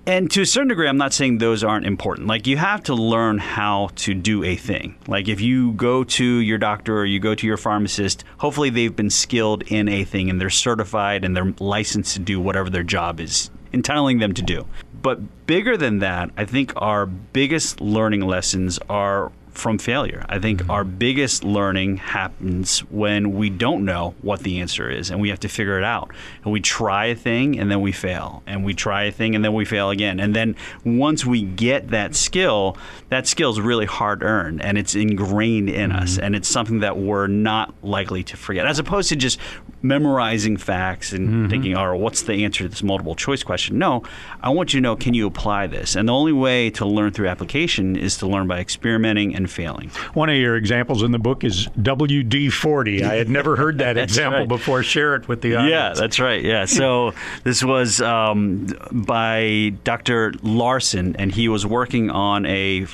And 0.07 0.31
to 0.31 0.43
a 0.43 0.47
certain 0.47 0.69
degree, 0.69 0.89
I'm 0.89 0.97
not 0.97 1.13
saying 1.13 1.39
those 1.39 1.65
aren't 1.65 1.87
important. 1.87 2.29
Like, 2.29 2.47
you 2.47 2.57
have 2.57 2.83
to 2.85 2.95
learn 2.95 3.39
how 3.39 3.91
to 3.97 4.15
do 4.15 4.43
a 4.43 4.57
thing. 4.57 4.97
Like, 5.07 5.29
if 5.29 5.41
you 5.41 5.73
go 5.73 6.03
to 6.03 6.25
your 6.25 6.59
doctor 6.59 6.99
or 6.99 7.05
you 7.05 7.21
go 7.21 7.35
to 7.35 7.47
your 7.47 7.57
pharmacist, 7.57 8.25
hopefully 8.39 8.71
they've 8.71 8.97
been 8.97 9.11
skilled 9.11 9.63
in 9.63 9.89
a 9.89 10.05
thing 10.05 10.31
and 10.31 10.41
they're 10.41 10.51
certified 10.51 11.25
and 11.25 11.37
they're 11.37 11.55
licensed 11.59 12.15
to 12.15 12.21
do 12.21 12.41
whatever 12.41 12.71
their 12.71 12.83
job 12.83 13.21
is 13.21 13.51
entitling 13.73 14.19
them 14.19 14.35
to 14.35 14.43
do. 14.43 14.67
But 15.03 15.47
bigger 15.47 15.77
than 15.77 15.99
that, 15.99 16.31
I 16.37 16.45
think 16.45 16.73
our 16.77 17.07
biggest 17.07 17.81
learning 17.81 18.21
lessons 18.21 18.79
are 18.89 19.33
from 19.53 19.79
failure. 19.79 20.25
I 20.29 20.39
think 20.39 20.61
mm-hmm. 20.61 20.71
our 20.71 20.85
biggest 20.85 21.45
learning 21.45 21.99
happens 21.99 22.81
when 22.91 23.33
we 23.33 23.51
don't 23.51 23.85
know 23.85 24.15
what 24.23 24.41
the 24.41 24.61
answer 24.61 24.91
is 24.91 25.11
and 25.11 25.21
we 25.21 25.29
have 25.29 25.41
to 25.41 25.49
figure 25.49 25.79
it 25.79 25.85
out. 25.85 26.11
And 26.43 26.53
we 26.53 26.61
try 26.61 27.07
a 27.07 27.15
thing 27.15 27.59
and 27.59 27.71
then 27.71 27.81
we 27.81 27.93
fail. 27.93 28.43
And 28.47 28.65
we 28.65 28.75
try 28.75 29.05
a 29.05 29.13
thing 29.13 29.35
and 29.35 29.45
then 29.45 29.53
we 29.53 29.65
fail 29.65 29.91
again. 29.91 30.21
And 30.21 30.35
then 30.35 30.57
once 30.85 31.25
we 31.25 31.43
get 31.43 31.89
that 31.89 32.15
skill, 32.15 32.77
that 33.11 33.27
skill 33.27 33.51
is 33.51 33.61
really 33.61 33.87
hard 33.87 34.23
earned 34.23 34.63
and 34.63 34.79
it's 34.79 34.95
ingrained 34.95 35.69
in 35.69 35.91
mm-hmm. 35.91 36.03
us 36.03 36.19
and 36.19 36.35
it's 36.35 36.49
something 36.49 36.81
that 36.81 36.97
we're 36.97 37.27
not 37.27 37.75
likely 37.83 38.23
to 38.25 38.37
forget. 38.37 38.67
As 38.67 38.79
opposed 38.79 39.09
to 39.11 39.17
just 39.17 39.39
memorizing 39.83 40.57
facts 40.57 41.13
and 41.13 41.29
mm-hmm. 41.29 41.49
thinking, 41.49 41.77
"Oh, 41.77 41.97
what's 41.97 42.23
the 42.23 42.45
answer 42.45 42.65
to 42.65 42.69
this 42.69 42.83
multiple 42.83 43.15
choice 43.15 43.43
question?" 43.43 43.79
No, 43.79 44.03
I 44.43 44.51
want 44.51 44.73
you 44.73 44.81
to 44.81 44.83
know, 44.83 44.97
can 44.97 45.15
you 45.15 45.27
apply 45.27 45.67
this? 45.67 45.97
And 45.97 46.09
the 46.09 46.13
only 46.13 46.33
way 46.33 46.71
to 46.71 46.87
learn 46.87 47.13
through 47.13 47.29
application 47.29 47.97
is 47.97 48.17
to 48.19 48.27
learn 48.27 48.47
by 48.47 48.61
experimenting 48.61 49.35
and 49.35 49.42
and 49.43 49.51
failing. 49.51 49.91
One 50.15 50.31
of 50.31 50.37
your 50.37 50.57
examples 50.57 51.03
in 51.03 51.13
the 51.13 51.19
book 51.19 51.45
is 51.45 51.67
WD 51.79 52.53
40. 52.53 53.05
I 53.05 53.17
had 53.17 53.29
never 53.29 53.57
heard 53.57 53.79
that 53.79 53.97
example 53.99 54.41
right. 54.41 54.49
before. 54.49 54.83
Share 54.83 55.15
it 55.17 55.29
with 55.29 55.43
the 55.43 55.57
audience. 55.57 55.71
Yeah, 55.71 55.93
that's 55.95 56.21
right. 56.21 56.43
Yeah. 56.43 56.65
So 56.65 57.13
this 57.45 57.63
was 57.63 58.01
um, 58.01 58.69
by 58.91 59.75
Dr. 59.85 60.33
Larsen, 60.43 61.17
and 61.17 61.33
he 61.33 61.49
was 61.49 61.67
working 61.67 62.11
on 62.11 62.47
a 62.47 62.87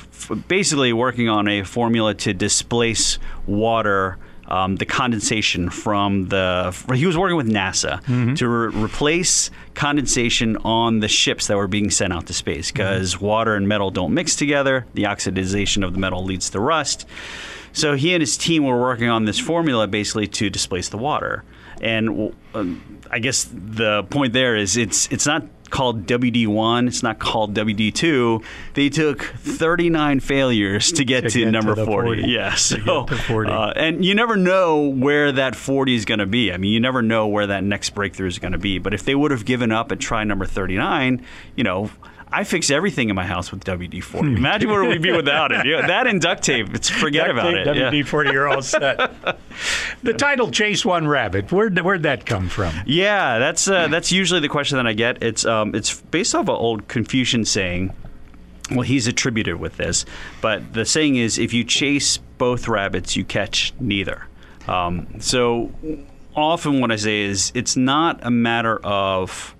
basically 0.47 0.93
working 0.93 1.29
on 1.29 1.47
a 1.47 1.63
formula 1.63 2.13
to 2.15 2.33
displace 2.33 3.19
water 3.45 4.17
um, 4.49 4.75
the 4.77 4.85
condensation 4.85 5.69
from 5.69 6.27
the. 6.27 6.75
He 6.93 7.05
was 7.05 7.17
working 7.17 7.37
with 7.37 7.47
NASA 7.47 8.01
Mm-hmm. 8.03 8.33
to 8.35 8.47
re- 8.47 8.83
replace 8.83 9.51
condensation 9.75 10.57
on 10.57 10.99
the 10.99 11.07
ships 11.07 11.47
that 11.47 11.55
were 11.57 11.67
being 11.67 11.89
sent 11.91 12.11
out 12.13 12.25
to 12.27 12.33
space 12.33 12.71
because 12.71 13.15
Mm-hmm. 13.15 13.25
water 13.25 13.55
and 13.55 13.67
metal 13.67 13.91
don't 13.91 14.13
mix 14.13 14.35
together. 14.35 14.85
The 14.93 15.03
oxidization 15.03 15.85
of 15.85 15.93
the 15.93 15.99
metal 15.99 16.23
leads 16.23 16.49
to 16.51 16.59
rust. 16.59 17.05
So 17.73 17.95
he 17.95 18.13
and 18.13 18.21
his 18.21 18.37
team 18.37 18.65
were 18.65 18.79
working 18.79 19.09
on 19.09 19.25
this 19.25 19.39
formula 19.39 19.87
basically 19.87 20.27
to 20.27 20.49
displace 20.49 20.89
the 20.89 20.97
water. 20.97 21.43
And 21.81 22.33
um, 22.53 22.81
I 23.09 23.19
guess 23.19 23.47
the 23.53 24.03
point 24.09 24.33
there 24.33 24.55
is 24.55 24.75
it's 24.75 25.07
it's 25.11 25.25
not 25.25 25.43
called 25.69 26.05
WD1, 26.05 26.87
it's 26.87 27.03
not 27.03 27.19
called 27.19 27.53
WD2. 27.53 28.43
They 28.73 28.89
took 28.89 29.23
39 29.23 30.19
failures 30.19 30.91
to 30.93 31.05
get 31.05 31.21
To 31.21 31.29
to, 31.29 31.39
get 31.45 31.51
number 31.51 31.75
the 31.75 31.85
40. 31.85 32.21
40. 32.21 32.31
Yeah, 32.31 32.55
so 32.55 32.77
get 32.77 33.07
to 33.07 33.23
40. 33.23 33.49
Uh, 33.51 33.71
and 33.75 34.03
you 34.03 34.15
never 34.15 34.35
know 34.35 34.81
where 34.87 35.31
that 35.31 35.55
40 35.55 35.95
is 35.95 36.05
going 36.05 36.19
to 36.19 36.25
be. 36.25 36.51
I 36.51 36.57
mean, 36.57 36.71
you 36.71 36.79
never 36.79 37.01
know 37.01 37.27
where 37.27 37.47
that 37.47 37.63
next 37.63 37.91
breakthrough 37.91 38.27
is 38.27 38.39
going 38.39 38.51
to 38.53 38.57
be. 38.57 38.79
But 38.79 38.93
if 38.93 39.03
they 39.03 39.15
would 39.15 39.31
have 39.31 39.45
given 39.45 39.71
up 39.71 39.91
at 39.91 39.99
try 39.99 40.23
number 40.23 40.45
39, 40.45 41.25
you 41.55 41.63
know, 41.63 41.89
I 42.31 42.43
fix 42.43 42.69
everything 42.69 43.09
in 43.09 43.15
my 43.15 43.25
house 43.25 43.51
with 43.51 43.63
WD 43.63 44.03
40. 44.03 44.27
Imagine 44.35 44.69
where 44.69 44.83
we'd 44.85 45.01
be 45.01 45.11
without 45.11 45.51
it. 45.51 45.65
Yeah, 45.65 45.87
that 45.87 46.05
and 46.07 46.21
duct 46.21 46.43
tape, 46.43 46.73
it's 46.75 46.89
forget 46.89 47.27
Duct 47.27 47.39
about 47.39 47.51
tape, 47.51 47.67
it. 47.67 47.77
WD 47.77 48.07
forty, 48.07 48.31
you're 48.31 48.47
all 48.47 48.61
set. 48.61 49.11
the 50.03 50.13
title 50.13 50.51
"Chase 50.51 50.85
One 50.85 51.07
Rabbit." 51.07 51.51
Where'd 51.51 51.79
where'd 51.79 52.03
that 52.03 52.25
come 52.25 52.47
from? 52.49 52.73
Yeah, 52.85 53.39
that's 53.39 53.67
uh, 53.67 53.87
that's 53.87 54.11
usually 54.11 54.39
the 54.41 54.49
question 54.49 54.77
that 54.77 54.85
I 54.87 54.93
get. 54.93 55.23
It's 55.23 55.43
um, 55.45 55.73
it's 55.73 56.01
based 56.01 56.35
off 56.35 56.43
an 56.47 56.55
old 56.55 56.87
Confucian 56.87 57.45
saying. 57.45 57.93
Well, 58.71 58.81
he's 58.81 59.07
attributed 59.07 59.55
with 59.55 59.77
this, 59.77 60.05
but 60.41 60.73
the 60.73 60.85
saying 60.85 61.15
is, 61.15 61.39
if 61.39 61.53
you 61.53 61.63
chase 61.63 62.17
both 62.37 62.67
rabbits, 62.67 63.15
you 63.15 63.25
catch 63.25 63.73
neither. 63.79 64.27
Um, 64.67 65.07
so 65.19 65.71
often, 66.35 66.79
what 66.79 66.91
I 66.91 66.95
say 66.97 67.21
is, 67.21 67.51
it's 67.55 67.75
not 67.75 68.19
a 68.21 68.29
matter 68.29 68.77
of 68.85 69.55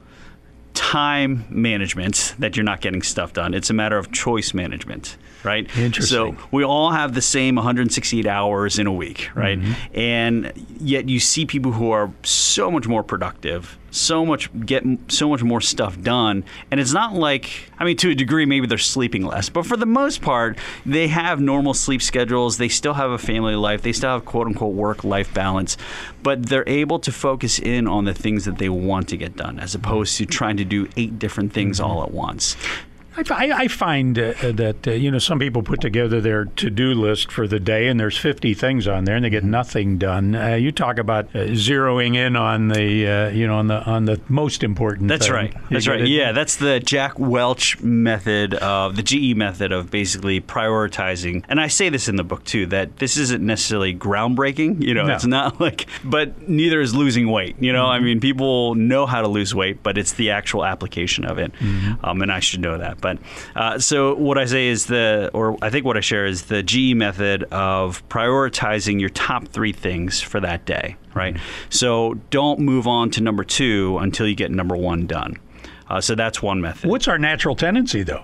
time 0.79 1.43
management 1.49 2.33
that 2.39 2.55
you're 2.55 2.63
not 2.63 2.79
getting 2.79 3.01
stuff 3.01 3.33
done. 3.33 3.53
It's 3.53 3.69
a 3.69 3.73
matter 3.73 3.97
of 3.97 4.13
choice 4.13 4.53
management, 4.53 5.17
right? 5.43 5.65
Interesting. 5.77 6.35
So 6.35 6.47
we 6.51 6.63
all 6.63 6.91
have 6.91 7.13
the 7.13 7.21
same 7.21 7.55
168 7.55 8.25
hours 8.25 8.79
in 8.79 8.87
a 8.87 8.93
week, 8.93 9.29
right? 9.35 9.59
Mm-hmm. 9.59 9.97
And 9.97 10.53
yet 10.79 11.09
you 11.09 11.19
see 11.19 11.45
people 11.45 11.71
who 11.71 11.91
are 11.91 12.11
so 12.23 12.69
much 12.71 12.87
more 12.87 13.03
productive, 13.03 13.77
so 13.91 14.25
much 14.25 14.49
get 14.65 14.83
so 15.07 15.29
much 15.29 15.41
more 15.41 15.61
stuff 15.61 15.99
done, 16.01 16.43
and 16.69 16.79
it's 16.79 16.93
not 16.93 17.13
like 17.13 17.69
I 17.79 17.85
mean 17.85 17.97
to 17.97 18.11
a 18.11 18.15
degree 18.15 18.45
maybe 18.45 18.67
they're 18.67 18.77
sleeping 18.77 19.25
less, 19.25 19.49
but 19.49 19.65
for 19.65 19.77
the 19.77 19.85
most 19.85 20.21
part 20.21 20.57
they 20.85 21.07
have 21.07 21.39
normal 21.39 21.73
sleep 21.73 22.01
schedules, 22.01 22.57
they 22.57 22.69
still 22.69 22.93
have 22.93 23.11
a 23.11 23.17
family 23.17 23.55
life, 23.55 23.81
they 23.81 23.93
still 23.93 24.11
have 24.11 24.25
quote 24.25 24.47
unquote 24.47 24.73
work 24.73 25.03
life 25.03 25.33
balance, 25.33 25.77
but 26.21 26.47
they're 26.47 26.67
able 26.67 26.99
to 26.99 27.11
focus 27.11 27.59
in 27.59 27.87
on 27.87 28.05
the 28.05 28.13
things 28.13 28.45
that 28.45 28.57
they 28.57 28.69
want 28.69 29.07
to 29.09 29.17
get 29.17 29.35
done 29.35 29.59
as 29.59 29.73
opposed 29.73 30.17
to 30.17 30.25
trying 30.25 30.57
to 30.57 30.65
do 30.65 30.87
eight 30.95 31.17
different 31.17 31.53
things 31.53 31.79
mm-hmm. 31.79 31.89
all 31.89 32.03
at 32.03 32.11
once. 32.11 32.55
I, 33.17 33.23
I, 33.31 33.51
I 33.63 33.67
find 33.67 34.17
uh, 34.17 34.33
that 34.53 34.87
uh, 34.87 34.91
you 34.91 35.11
know 35.11 35.19
some 35.19 35.39
people 35.39 35.63
put 35.63 35.81
together 35.81 36.21
their 36.21 36.45
to-do 36.45 36.93
list 36.93 37.31
for 37.31 37.47
the 37.47 37.59
day, 37.59 37.87
and 37.87 37.99
there's 37.99 38.17
50 38.17 38.53
things 38.53 38.87
on 38.87 39.05
there, 39.05 39.15
and 39.15 39.25
they 39.25 39.29
get 39.29 39.39
Mm-hmm. 39.39 39.51
nothing 39.51 39.97
done. 39.97 40.35
Uh, 40.35 40.55
you 40.55 40.71
talk 40.71 40.97
about 40.99 41.25
uh, 41.33 41.39
zeroing 41.55 42.15
in 42.15 42.35
on 42.35 42.67
the 42.67 43.07
uh, 43.07 43.29
you 43.29 43.47
know 43.47 43.55
on 43.55 43.67
the 43.67 43.81
on 43.85 44.05
the 44.05 44.19
most 44.27 44.63
important. 44.63 45.07
That's 45.07 45.25
thing. 45.27 45.33
right. 45.35 45.53
You 45.53 45.59
That's 45.71 45.87
right. 45.87 46.01
it? 46.01 46.07
Yeah, 46.09 46.31
that's 46.33 46.57
the 46.57 46.79
Jack 46.81 47.17
Welch 47.17 47.79
method 47.81 48.53
of 48.55 48.95
the 48.95 49.03
GE 49.03 49.35
method 49.37 49.71
of 49.71 49.89
basically 49.89 50.41
prioritizing. 50.41 51.43
And 51.49 51.59
I 51.59 51.67
say 51.67 51.89
this 51.89 52.07
in 52.07 52.15
the 52.15 52.23
book 52.23 52.43
too 52.43 52.65
that 52.67 52.97
this 52.97 53.17
isn't 53.17 53.45
necessarily 53.45 53.95
groundbreaking. 53.95 54.83
You 54.83 54.93
know, 54.93 55.05
No. 55.05 55.15
it's 55.15 55.25
not 55.25 55.59
like, 55.61 55.87
but 56.03 56.47
neither 56.49 56.81
is 56.81 56.93
losing 56.95 57.29
weight. 57.31 57.55
You 57.59 57.73
know, 57.73 57.79
Mm-hmm. 57.85 57.91
I 57.91 57.99
mean, 58.01 58.19
people 58.19 58.75
know 58.75 59.05
how 59.05 59.21
to 59.21 59.27
lose 59.27 59.55
weight, 59.55 59.81
but 59.83 59.97
it's 59.97 60.13
the 60.13 60.31
actual 60.31 60.65
application 60.65 61.23
of 61.25 61.39
it. 61.39 61.51
Mm-hmm. 61.53 62.05
Um, 62.05 62.21
and 62.21 62.31
I 62.31 62.39
should 62.41 62.59
know 62.59 62.77
that. 62.77 62.98
But 63.01 63.17
uh, 63.55 63.79
so 63.79 64.15
what 64.15 64.37
I 64.37 64.45
say 64.45 64.67
is 64.67 64.85
the, 64.85 65.31
or 65.33 65.57
I 65.61 65.69
think 65.69 65.85
what 65.85 65.97
I 65.97 66.01
share 66.01 66.25
is 66.25 66.43
the 66.43 66.63
GE 66.63 66.95
method 66.95 67.43
of 67.45 68.07
prioritizing 68.09 68.99
your 68.99 69.09
top 69.09 69.47
three 69.47 69.73
things 69.73 70.21
for 70.21 70.39
that 70.39 70.65
day. 70.65 70.95
Right. 71.13 71.37
So 71.69 72.15
don't 72.29 72.59
move 72.59 72.87
on 72.87 73.09
to 73.11 73.21
number 73.21 73.43
two 73.43 73.97
until 73.99 74.27
you 74.27 74.35
get 74.35 74.51
number 74.51 74.75
one 74.75 75.07
done. 75.07 75.37
Uh, 75.89 75.99
so 76.01 76.15
that's 76.15 76.41
one 76.41 76.61
method. 76.61 76.89
What's 76.89 77.07
our 77.07 77.17
natural 77.17 77.55
tendency, 77.55 78.03
though? 78.03 78.23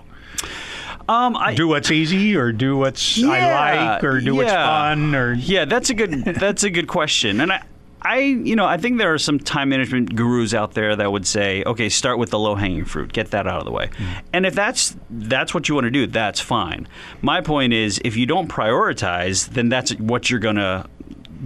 Um, 1.08 1.36
I, 1.36 1.54
Do 1.54 1.68
what's 1.68 1.90
easy, 1.90 2.36
or 2.36 2.50
do 2.50 2.76
what's 2.76 3.22
I 3.22 3.92
like, 3.92 4.04
or 4.04 4.20
do 4.20 4.34
what's 4.34 4.50
fun, 4.52 5.14
or 5.14 5.34
yeah, 5.34 5.64
that's 5.64 5.90
a 5.90 5.94
good 5.94 6.24
that's 6.24 6.64
a 6.64 6.70
good 6.70 6.88
question, 6.88 7.40
and 7.40 7.52
I. 7.52 7.62
I, 8.06 8.18
you 8.18 8.54
know, 8.54 8.66
I 8.66 8.76
think 8.76 8.98
there 8.98 9.12
are 9.12 9.18
some 9.18 9.40
time 9.40 9.70
management 9.70 10.14
gurus 10.14 10.54
out 10.54 10.74
there 10.74 10.94
that 10.94 11.10
would 11.10 11.26
say, 11.26 11.64
okay, 11.64 11.88
start 11.88 12.18
with 12.18 12.30
the 12.30 12.38
low 12.38 12.54
hanging 12.54 12.84
fruit, 12.84 13.12
get 13.12 13.32
that 13.32 13.48
out 13.48 13.58
of 13.58 13.64
the 13.64 13.72
way, 13.72 13.88
mm. 13.88 14.22
and 14.32 14.46
if 14.46 14.54
that's 14.54 14.96
that's 15.10 15.52
what 15.52 15.68
you 15.68 15.74
want 15.74 15.86
to 15.86 15.90
do, 15.90 16.06
that's 16.06 16.40
fine. 16.40 16.86
My 17.20 17.40
point 17.40 17.72
is, 17.72 18.00
if 18.04 18.16
you 18.16 18.24
don't 18.24 18.48
prioritize, 18.48 19.48
then 19.48 19.68
that's 19.68 19.92
what 19.94 20.30
you're 20.30 20.38
gonna 20.38 20.88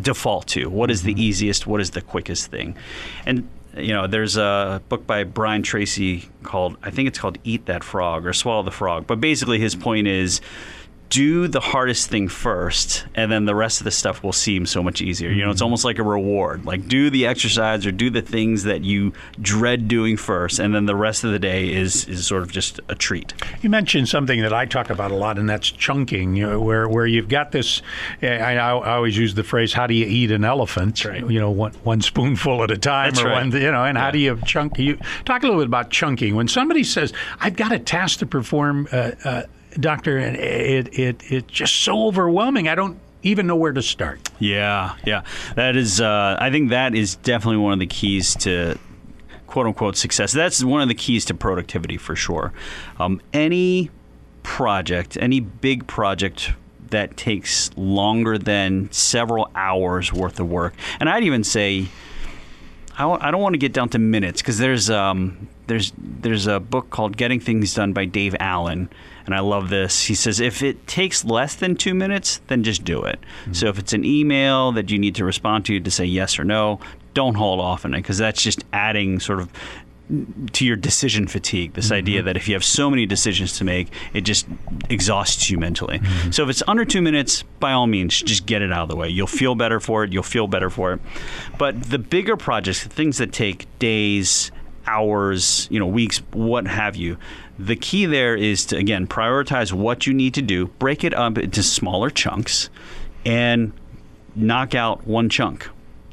default 0.02 0.48
to. 0.48 0.68
What 0.68 0.90
is 0.90 1.02
the 1.02 1.12
mm-hmm. 1.12 1.20
easiest? 1.20 1.66
What 1.66 1.80
is 1.80 1.90
the 1.90 2.02
quickest 2.02 2.50
thing? 2.50 2.76
And 3.24 3.48
you 3.76 3.94
know, 3.94 4.06
there's 4.06 4.36
a 4.36 4.82
book 4.90 5.06
by 5.06 5.24
Brian 5.24 5.62
Tracy 5.62 6.28
called 6.42 6.76
I 6.82 6.90
think 6.90 7.08
it's 7.08 7.18
called 7.18 7.38
Eat 7.42 7.66
That 7.66 7.82
Frog 7.84 8.26
or 8.26 8.34
Swallow 8.34 8.62
the 8.62 8.70
Frog. 8.70 9.06
But 9.06 9.20
basically, 9.20 9.58
his 9.58 9.74
point 9.74 10.06
is. 10.06 10.40
Do 11.10 11.48
the 11.48 11.60
hardest 11.60 12.08
thing 12.08 12.28
first, 12.28 13.04
and 13.16 13.32
then 13.32 13.44
the 13.44 13.54
rest 13.54 13.80
of 13.80 13.84
the 13.84 13.90
stuff 13.90 14.22
will 14.22 14.32
seem 14.32 14.64
so 14.64 14.80
much 14.80 15.02
easier. 15.02 15.28
You 15.30 15.44
know, 15.44 15.50
it's 15.50 15.60
almost 15.60 15.84
like 15.84 15.98
a 15.98 16.04
reward. 16.04 16.64
Like, 16.64 16.86
do 16.86 17.10
the 17.10 17.26
exercise 17.26 17.84
or 17.84 17.90
do 17.90 18.10
the 18.10 18.22
things 18.22 18.62
that 18.62 18.84
you 18.84 19.12
dread 19.40 19.88
doing 19.88 20.16
first, 20.16 20.60
and 20.60 20.72
then 20.72 20.86
the 20.86 20.94
rest 20.94 21.24
of 21.24 21.32
the 21.32 21.40
day 21.40 21.72
is 21.72 22.06
is 22.06 22.28
sort 22.28 22.42
of 22.42 22.52
just 22.52 22.78
a 22.88 22.94
treat. 22.94 23.34
You 23.60 23.70
mentioned 23.70 24.08
something 24.08 24.40
that 24.42 24.52
I 24.52 24.66
talk 24.66 24.88
about 24.88 25.10
a 25.10 25.16
lot, 25.16 25.36
and 25.36 25.50
that's 25.50 25.68
chunking, 25.68 26.36
you 26.36 26.46
know, 26.46 26.60
where 26.60 26.88
where 26.88 27.06
you've 27.06 27.28
got 27.28 27.50
this. 27.50 27.82
I, 28.22 28.28
I 28.38 28.52
I 28.54 28.94
always 28.94 29.18
use 29.18 29.34
the 29.34 29.42
phrase, 29.44 29.72
"How 29.72 29.88
do 29.88 29.94
you 29.94 30.06
eat 30.06 30.30
an 30.30 30.44
elephant?" 30.44 31.04
right. 31.04 31.28
You 31.28 31.40
know, 31.40 31.50
one 31.50 31.72
one 31.82 32.02
spoonful 32.02 32.62
at 32.62 32.70
a 32.70 32.78
time, 32.78 33.10
That's 33.10 33.22
or 33.24 33.26
right. 33.28 33.44
one, 33.46 33.50
you 33.50 33.72
know, 33.72 33.84
and 33.84 33.98
how 33.98 34.12
do 34.12 34.18
you 34.18 34.38
chunk? 34.46 34.78
You 34.78 34.96
talk 35.24 35.42
a 35.42 35.46
little 35.46 35.60
bit 35.60 35.66
about 35.66 35.90
chunking. 35.90 36.36
When 36.36 36.46
somebody 36.46 36.84
says, 36.84 37.12
"I've 37.40 37.56
got 37.56 37.72
a 37.72 37.80
task 37.80 38.20
to 38.20 38.26
perform," 38.26 38.86
uh, 38.92 39.10
uh, 39.24 39.42
doctor, 39.78 40.18
it 40.18 40.98
it 40.98 41.22
it's 41.32 41.50
just 41.50 41.76
so 41.76 42.06
overwhelming. 42.06 42.68
I 42.68 42.74
don't 42.74 42.98
even 43.22 43.46
know 43.46 43.56
where 43.56 43.72
to 43.72 43.82
start. 43.82 44.30
Yeah, 44.38 44.96
yeah. 45.04 45.22
That 45.56 45.76
is, 45.76 46.00
uh, 46.00 46.36
I 46.40 46.50
think 46.50 46.70
that 46.70 46.94
is 46.94 47.16
definitely 47.16 47.58
one 47.58 47.72
of 47.72 47.78
the 47.78 47.86
keys 47.86 48.34
to 48.36 48.78
quote 49.46 49.66
unquote 49.66 49.96
success. 49.96 50.32
That's 50.32 50.64
one 50.64 50.80
of 50.80 50.88
the 50.88 50.94
keys 50.94 51.24
to 51.26 51.34
productivity 51.34 51.96
for 51.96 52.16
sure. 52.16 52.52
Um, 52.98 53.20
any 53.32 53.90
project, 54.42 55.18
any 55.20 55.40
big 55.40 55.86
project 55.86 56.52
that 56.88 57.16
takes 57.16 57.70
longer 57.76 58.36
than 58.38 58.90
several 58.90 59.50
hours 59.54 60.12
worth 60.12 60.40
of 60.40 60.50
work, 60.50 60.74
and 60.98 61.08
I'd 61.08 61.24
even 61.24 61.44
say, 61.44 61.86
I 62.98 63.30
don't 63.30 63.40
want 63.40 63.54
to 63.54 63.58
get 63.58 63.72
down 63.72 63.88
to 63.90 63.98
minutes 63.98 64.42
because 64.42 64.58
there's 64.58 64.90
um, 64.90 65.48
there's 65.66 65.92
there's 65.96 66.46
a 66.46 66.60
book 66.60 66.90
called 66.90 67.16
Getting 67.16 67.40
Things 67.40 67.74
Done 67.74 67.92
by 67.92 68.04
Dave 68.04 68.34
Allen, 68.40 68.90
and 69.26 69.34
I 69.34 69.40
love 69.40 69.68
this. 69.68 70.02
He 70.04 70.14
says 70.14 70.40
if 70.40 70.62
it 70.62 70.86
takes 70.86 71.24
less 71.24 71.54
than 71.54 71.76
two 71.76 71.94
minutes, 71.94 72.40
then 72.48 72.62
just 72.62 72.84
do 72.84 73.02
it. 73.02 73.20
Mm-hmm. 73.42 73.52
So 73.52 73.68
if 73.68 73.78
it's 73.78 73.92
an 73.92 74.04
email 74.04 74.72
that 74.72 74.90
you 74.90 74.98
need 74.98 75.14
to 75.16 75.24
respond 75.24 75.64
to 75.66 75.80
to 75.80 75.90
say 75.90 76.04
yes 76.04 76.38
or 76.38 76.44
no, 76.44 76.80
don't 77.14 77.34
hold 77.34 77.60
off 77.60 77.84
on 77.84 77.94
it 77.94 77.98
because 77.98 78.18
that's 78.18 78.42
just 78.42 78.64
adding 78.72 79.20
sort 79.20 79.40
of 79.40 79.50
to 80.52 80.64
your 80.64 80.76
decision 80.76 81.26
fatigue. 81.26 81.74
This 81.74 81.92
idea 81.92 82.20
mm-hmm. 82.20 82.26
that 82.26 82.36
if 82.36 82.48
you 82.48 82.54
have 82.54 82.64
so 82.64 82.90
many 82.90 83.06
decisions 83.06 83.58
to 83.58 83.64
make, 83.64 83.92
it 84.12 84.22
just 84.22 84.46
exhausts 84.88 85.50
you 85.50 85.58
mentally. 85.58 86.00
Mm-hmm. 86.00 86.30
So 86.32 86.42
if 86.42 86.50
it's 86.50 86.62
under 86.66 86.84
two 86.84 87.00
minutes, 87.00 87.42
by 87.60 87.72
all 87.72 87.86
means, 87.86 88.20
just 88.20 88.46
get 88.46 88.62
it 88.62 88.72
out 88.72 88.84
of 88.84 88.88
the 88.88 88.96
way. 88.96 89.08
You'll 89.08 89.26
feel 89.26 89.54
better 89.54 89.78
for 89.78 90.04
it. 90.04 90.12
You'll 90.12 90.22
feel 90.22 90.48
better 90.48 90.70
for 90.70 90.94
it. 90.94 91.00
But 91.58 91.82
the 91.82 91.98
bigger 91.98 92.36
projects, 92.36 92.82
the 92.82 92.88
things 92.88 93.18
that 93.18 93.32
take 93.32 93.66
days, 93.78 94.50
hours, 94.86 95.68
you 95.70 95.78
know, 95.78 95.86
weeks, 95.86 96.18
what 96.32 96.66
have 96.66 96.96
you. 96.96 97.16
The 97.62 97.76
key 97.76 98.06
there 98.06 98.34
is 98.34 98.64
to 98.66 98.76
again 98.76 99.06
prioritize 99.06 99.70
what 99.70 100.06
you 100.06 100.14
need 100.14 100.32
to 100.34 100.42
do, 100.42 100.68
break 100.78 101.04
it 101.04 101.12
up 101.12 101.36
into 101.36 101.62
smaller 101.62 102.08
chunks, 102.08 102.70
and 103.26 103.72
knock 104.34 104.74
out 104.74 105.06
one 105.06 105.28
chunk. 105.28 105.68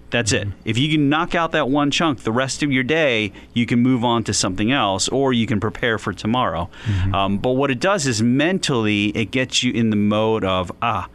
That's 0.09 0.31
it. 0.31 0.49
If 0.65 0.77
you 0.77 0.89
can 0.89 1.09
knock 1.09 1.35
out 1.35 1.51
that 1.51 1.69
one 1.69 1.91
chunk, 1.91 2.23
the 2.23 2.31
rest 2.31 2.63
of 2.63 2.71
your 2.71 2.83
day, 2.83 3.33
you 3.53 3.65
can 3.65 3.79
move 3.79 4.03
on 4.03 4.23
to 4.25 4.33
something 4.33 4.71
else 4.71 5.09
or 5.09 5.33
you 5.33 5.45
can 5.45 5.59
prepare 5.59 5.97
for 5.97 6.13
tomorrow. 6.13 6.69
Um, 7.13 7.37
but 7.39 7.51
what 7.51 7.71
it 7.71 7.79
does 7.79 8.07
is 8.07 8.21
mentally, 8.21 9.07
it 9.09 9.31
gets 9.31 9.63
you 9.63 9.73
in 9.73 9.89
the 9.89 9.97
mode 9.97 10.45
of, 10.45 10.71
ah, 10.81 11.07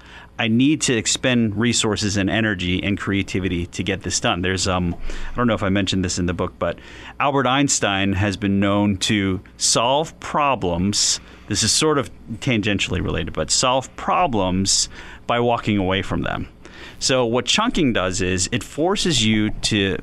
I 0.42 0.48
need 0.48 0.80
to 0.82 0.96
expend 0.96 1.54
resources 1.54 2.16
and 2.16 2.28
energy 2.28 2.82
and 2.82 2.98
creativity 2.98 3.66
to 3.66 3.84
get 3.84 4.02
this 4.02 4.18
done. 4.18 4.42
There's, 4.42 4.66
um, 4.66 4.96
I 5.30 5.36
don't 5.36 5.46
know 5.46 5.54
if 5.54 5.62
I 5.62 5.68
mentioned 5.68 6.04
this 6.04 6.18
in 6.18 6.26
the 6.26 6.34
book, 6.34 6.52
but 6.58 6.80
Albert 7.20 7.46
Einstein 7.46 8.12
has 8.14 8.36
been 8.36 8.58
known 8.58 8.96
to 8.96 9.40
solve 9.56 10.18
problems. 10.18 11.20
This 11.46 11.62
is 11.62 11.70
sort 11.70 11.96
of 11.96 12.10
tangentially 12.38 13.00
related, 13.00 13.34
but 13.34 13.52
solve 13.52 13.94
problems 13.94 14.88
by 15.28 15.38
walking 15.38 15.78
away 15.78 16.02
from 16.02 16.22
them. 16.22 16.48
So 16.98 17.24
what 17.24 17.44
chunking 17.44 17.92
does 17.92 18.20
is 18.20 18.48
it 18.50 18.64
forces 18.64 19.24
you 19.24 19.50
to 19.50 19.96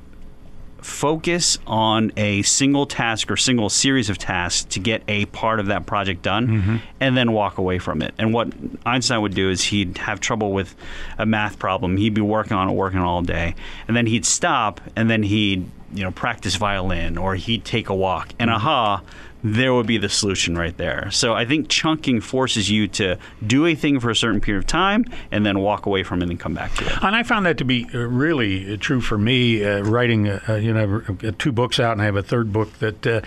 focus 0.84 1.58
on 1.68 2.12
a 2.18 2.42
single 2.44 2.86
task 2.86 3.30
or 3.32 3.38
single 3.38 3.70
series 3.70 4.10
of 4.10 4.18
tasks 4.18 4.66
to 4.74 4.80
get 4.80 5.04
a 5.08 5.26
part 5.28 5.60
of 5.60 5.68
that 5.68 5.86
project 5.86 6.22
done 6.22 6.48
mm-hmm. 6.48 6.78
and 7.00 7.18
then 7.18 7.32
walk 7.32 7.58
away 7.58 7.80
from 7.80 8.02
it. 8.02 8.14
And 8.18 8.34
what 8.34 8.50
Einstein 8.86 9.22
would 9.22 9.34
do 9.34 9.50
is 9.50 9.62
he'd 9.62 9.98
have 10.00 10.20
trouble 10.20 10.52
with 10.52 10.76
a 11.18 11.26
math 11.26 11.60
problem. 11.60 11.98
He'd 11.98 12.14
be 12.14 12.22
working 12.22 12.54
on 12.54 12.70
it, 12.70 12.74
working 12.74 13.00
all 13.00 13.22
day, 13.22 13.56
and 13.88 13.96
then 13.96 14.06
he'd 14.06 14.26
stop 14.26 14.82
and 14.96 15.10
then 15.10 15.24
he'd 15.24 15.70
you 15.94 16.04
know 16.04 16.12
practice 16.12 16.56
violin 16.56 17.18
or 17.18 17.36
he'd 17.36 17.66
take 17.66 17.90
a 17.90 17.96
walk 17.96 18.34
and 18.40 18.50
mm-hmm. 18.50 18.58
aha 18.58 19.02
there 19.44 19.74
would 19.74 19.88
be 19.88 19.98
the 19.98 20.10
solution 20.10 20.58
right 20.58 20.76
there. 20.78 21.10
So 21.12 21.34
I 21.34 21.46
think 21.46 21.70
chunking 21.70 22.22
forces 22.22 22.70
you 22.70 22.88
to 22.90 23.18
do 23.46 23.66
a 23.66 23.76
thing 23.76 24.00
for 24.00 24.10
a 24.10 24.16
certain 24.16 24.42
period 24.42 24.60
of 24.60 24.68
time 24.68 25.06
and 25.32 25.46
then 25.46 25.60
walk 25.60 25.86
away 25.86 26.04
from 26.04 26.22
it 26.22 26.30
and 26.30 26.40
come 26.40 26.54
back 26.54 26.74
to 26.76 26.86
it. 26.86 27.04
And 27.04 27.16
I 27.16 27.24
found 27.24 27.46
that 27.46 27.58
to 27.60 27.66
be 27.66 27.88
uh, 27.94 28.00
really 28.00 28.78
true 28.78 29.02
for 29.02 29.18
me. 29.18 29.64
Uh, 29.64 29.82
writing, 29.84 30.28
uh, 30.28 30.60
you 30.62 30.74
know, 30.74 31.02
two 31.38 31.52
books 31.52 31.80
out, 31.80 31.94
and 31.94 32.02
I 32.02 32.06
have 32.06 32.16
a 32.16 32.24
third 32.24 32.52
book 32.52 32.74
that 32.80 33.08
uh, 33.08 33.22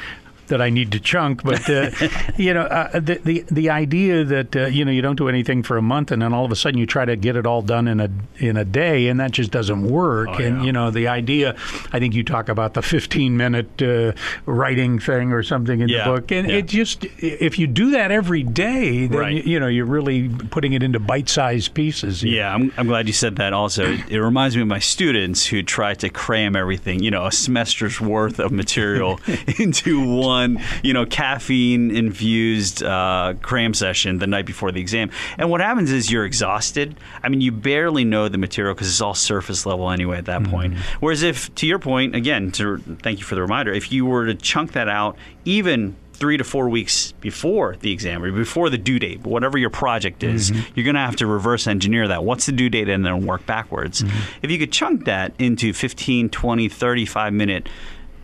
that 0.53 0.61
I 0.61 0.69
need 0.69 0.93
to 0.93 1.01
chunk. 1.01 1.43
But 1.43 1.69
uh, 1.69 1.91
you 2.37 2.53
know, 2.53 2.63
uh, 2.63 3.01
the, 3.01 3.21
the 3.25 3.45
the 3.51 3.71
idea 3.71 4.23
that 4.25 4.55
uh, 4.55 4.67
you 4.67 4.85
know 4.85 4.93
you 4.93 5.03
don't 5.03 5.17
do 5.17 5.29
anything 5.29 5.63
for 5.63 5.79
a 5.79 5.83
month 5.83 6.13
and 6.13 6.21
then 6.21 6.33
all 6.33 6.45
of 6.45 6.53
a 6.53 6.57
sudden 6.57 6.79
you 6.79 6.87
try 6.87 7.05
to 7.05 7.17
get 7.17 7.37
it 7.37 7.47
all 7.47 7.63
done 7.63 7.89
in 7.89 8.01
a 8.01 8.11
in 8.39 8.57
a 8.57 8.65
day, 8.65 9.09
and 9.09 9.19
that 9.19 9.33
just 9.33 9.51
doesn't 9.51 9.85
work. 9.85 10.29
Oh, 10.31 10.35
and 10.35 10.65
you 10.65 10.73
know, 10.73 10.91
the 10.91 11.09
idea, 11.09 11.57
I 11.93 11.99
think 11.99 12.15
you 12.15 12.23
talk 12.23 12.49
about 12.49 12.75
the 12.75 12.83
15 12.83 13.37
minute 13.37 13.83
uh, 13.83 14.13
writing 14.47 14.99
thing 14.99 15.33
or 15.33 15.43
something 15.43 15.81
in 15.81 15.89
yeah. 15.89 16.05
the 16.05 16.13
book, 16.13 16.31
and 16.31 16.49
yeah. 16.49 16.57
it 16.57 16.67
just 16.67 17.05
if 17.19 17.59
you 17.59 17.67
do 17.67 17.91
that 17.93 18.11
every 18.11 18.43
day, 18.43 19.07
then 19.07 19.19
right. 19.19 19.33
you, 19.35 19.55
you, 19.55 19.61
know 19.61 19.69
you're 19.69 19.87
really 19.87 20.29
putting 20.29 20.75
it 20.75 20.83
into 20.83 21.01
bite 21.01 21.29
sized 21.29 21.73
pieces. 21.73 22.23
Yeah, 22.23 22.55
I'm, 22.55 22.73
I'm 22.77 22.87
glad 22.87 23.07
you 23.07 23.15
said 23.15 23.37
that. 23.37 23.55
Also, 23.55 23.93
it, 23.93 24.11
it 24.11 24.21
reminds 24.21 24.55
me 24.55 24.63
of 24.63 24.69
my 24.69 24.81
students 24.81 25.47
who 25.47 25.63
try 25.63 25.95
to 25.95 26.11
cram 26.11 26.55
everything, 26.55 27.03
you 27.03 27.11
know, 27.11 27.25
a 27.25 27.33
semester's 27.33 28.01
worth 28.01 28.39
of 28.39 28.53
material 28.53 29.19
into 29.59 30.05
one 30.07 30.42
you 30.83 30.93
know, 30.93 31.07
caffeine 31.07 31.95
infused 31.95 32.83
uh, 32.83 33.35
cram 33.43 33.75
session 33.75 34.19
the 34.19 34.27
night 34.27 34.47
before 34.47 34.73
the 34.73 34.81
exam. 34.81 35.11
And 35.39 35.51
what 35.51 35.61
happens 35.61 35.91
is 35.91 36.11
you're 36.11 36.25
exhausted. 36.25 36.97
I 37.23 37.29
mean, 37.29 37.41
you 37.41 37.53
barely 37.53 38.05
know 38.05 38.29
the 38.29 38.39
material 38.39 38.75
because 38.75 38.89
it's 38.89 39.01
all 39.01 39.15
surface 39.15 39.67
level 39.67 39.91
anyway 39.91 40.19
at 40.19 40.27
that 40.27 40.43
mm-hmm. 40.43 40.51
point. 40.51 40.79
Whereas 41.01 41.23
if, 41.23 41.55
to 41.57 41.67
your 41.67 41.79
point, 41.79 42.15
again, 42.15 42.51
to 42.53 42.79
thank 43.03 43.19
you 43.19 43.25
for 43.25 43.35
the 43.35 43.43
reminder, 43.43 43.73
if 43.73 43.93
you 43.93 44.07
were 44.07 44.27
to 44.27 44.35
chunk 44.35 44.73
that 44.73 44.89
out, 44.89 45.17
even 45.45 45.97
three 46.15 46.37
to 46.37 46.45
four 46.45 46.69
weeks 46.69 47.13
before 47.21 47.75
the 47.81 47.91
exam 47.91 48.23
or 48.23 48.31
before 48.31 48.71
the 48.71 48.79
due 48.79 49.01
date, 49.01 49.21
whatever 49.27 49.59
your 49.59 49.71
project 49.71 50.23
is, 50.23 50.53
mm-hmm. 50.53 50.73
you're 50.75 50.85
going 50.85 50.95
to 50.95 51.01
have 51.01 51.17
to 51.17 51.27
reverse 51.27 51.67
engineer 51.67 52.07
that. 52.07 52.23
What's 52.23 52.47
the 52.47 52.53
due 52.53 52.69
date 52.69 52.89
and 52.89 53.05
then 53.05 53.27
work 53.27 53.45
backwards. 53.47 54.03
Mm-hmm. 54.03 54.19
If 54.43 54.51
you 54.51 54.59
could 54.59 54.73
chunk 54.73 55.05
that 55.07 55.35
into 55.39 55.73
15, 55.73 56.31
20, 56.31 56.69
35 56.69 57.33
minute 57.33 57.69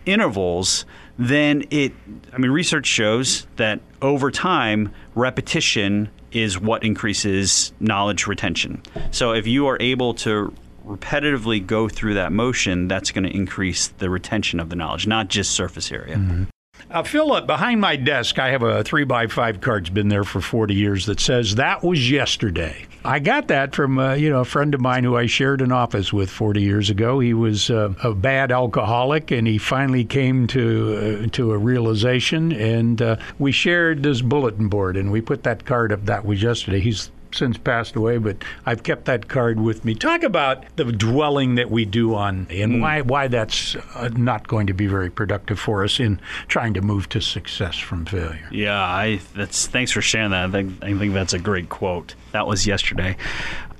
intervals, 0.05 0.85
then 1.19 1.65
it, 1.69 1.91
I 2.33 2.37
mean, 2.37 2.49
research 2.49 2.87
shows 2.87 3.45
that 3.57 3.81
over 4.01 4.31
time, 4.31 4.93
repetition 5.15 6.09
is 6.31 6.59
what 6.59 6.83
increases 6.83 7.73
knowledge 7.79 8.25
retention. 8.25 8.81
So 9.11 9.33
if 9.33 9.45
you 9.45 9.67
are 9.67 9.77
able 9.81 10.13
to 10.15 10.53
repetitively 10.85 11.65
go 11.65 11.89
through 11.89 12.13
that 12.13 12.31
motion, 12.31 12.87
that's 12.87 13.11
going 13.11 13.25
to 13.25 13.35
increase 13.35 13.89
the 13.89 14.09
retention 14.09 14.59
of 14.59 14.69
the 14.69 14.75
knowledge, 14.75 15.07
not 15.07 15.27
just 15.27 15.51
surface 15.51 15.91
area. 15.91 16.15
Mm-hmm. 16.15 16.43
Uh, 16.91 17.03
Phil, 17.03 17.31
uh, 17.31 17.41
behind 17.41 17.81
my 17.81 17.95
desk, 17.95 18.39
I 18.39 18.49
have 18.49 18.63
a 18.63 18.83
three 18.83 19.03
by 19.03 19.27
five 19.27 19.61
card. 19.61 19.83
It's 19.83 19.89
been 19.89 20.09
there 20.09 20.23
for 20.23 20.41
40 20.41 20.73
years 20.73 21.05
that 21.05 21.19
says 21.19 21.55
that 21.55 21.83
was 21.83 22.09
yesterday. 22.09 22.85
I 23.05 23.19
got 23.19 23.47
that 23.47 23.75
from 23.75 23.97
uh, 23.97 24.15
you 24.15 24.29
know 24.29 24.41
a 24.41 24.45
friend 24.45 24.73
of 24.73 24.81
mine 24.81 25.03
who 25.03 25.15
I 25.15 25.25
shared 25.25 25.61
an 25.61 25.71
office 25.71 26.11
with 26.11 26.29
40 26.29 26.61
years 26.61 26.89
ago. 26.89 27.19
He 27.19 27.33
was 27.33 27.69
uh, 27.69 27.93
a 28.03 28.13
bad 28.13 28.51
alcoholic, 28.51 29.31
and 29.31 29.47
he 29.47 29.57
finally 29.57 30.03
came 30.03 30.47
to 30.47 31.23
uh, 31.23 31.27
to 31.33 31.53
a 31.53 31.57
realization. 31.57 32.51
And 32.51 33.01
uh, 33.01 33.15
we 33.37 33.51
shared 33.51 34.03
this 34.03 34.21
bulletin 34.21 34.67
board, 34.67 34.97
and 34.97 35.11
we 35.11 35.21
put 35.21 35.43
that 35.43 35.65
card 35.65 35.93
up. 35.93 36.05
That 36.05 36.25
was 36.25 36.41
yesterday. 36.41 36.81
He's 36.81 37.09
since 37.31 37.57
passed 37.57 37.95
away, 37.95 38.17
but 38.17 38.37
I've 38.65 38.83
kept 38.83 39.05
that 39.05 39.27
card 39.27 39.59
with 39.59 39.85
me. 39.85 39.95
Talk 39.95 40.23
about 40.23 40.65
the 40.75 40.85
dwelling 40.85 41.55
that 41.55 41.69
we 41.69 41.85
do 41.85 42.15
on 42.15 42.47
and 42.49 42.73
mm. 42.73 42.81
why 42.81 43.01
why 43.01 43.27
that's 43.27 43.75
uh, 43.95 44.09
not 44.15 44.47
going 44.47 44.67
to 44.67 44.73
be 44.73 44.87
very 44.87 45.09
productive 45.09 45.59
for 45.59 45.83
us 45.83 45.99
in 45.99 46.19
trying 46.47 46.73
to 46.73 46.81
move 46.81 47.09
to 47.09 47.21
success 47.21 47.77
from 47.77 48.05
failure. 48.05 48.47
Yeah, 48.51 48.79
I 48.79 49.19
that's 49.35 49.67
thanks 49.67 49.91
for 49.91 50.01
sharing 50.01 50.31
that. 50.31 50.49
I 50.49 50.51
think 50.51 50.83
I 50.83 50.97
think 50.97 51.13
that's 51.13 51.33
a 51.33 51.39
great 51.39 51.69
quote. 51.69 52.15
That 52.31 52.47
was 52.47 52.65
yesterday. 52.65 53.17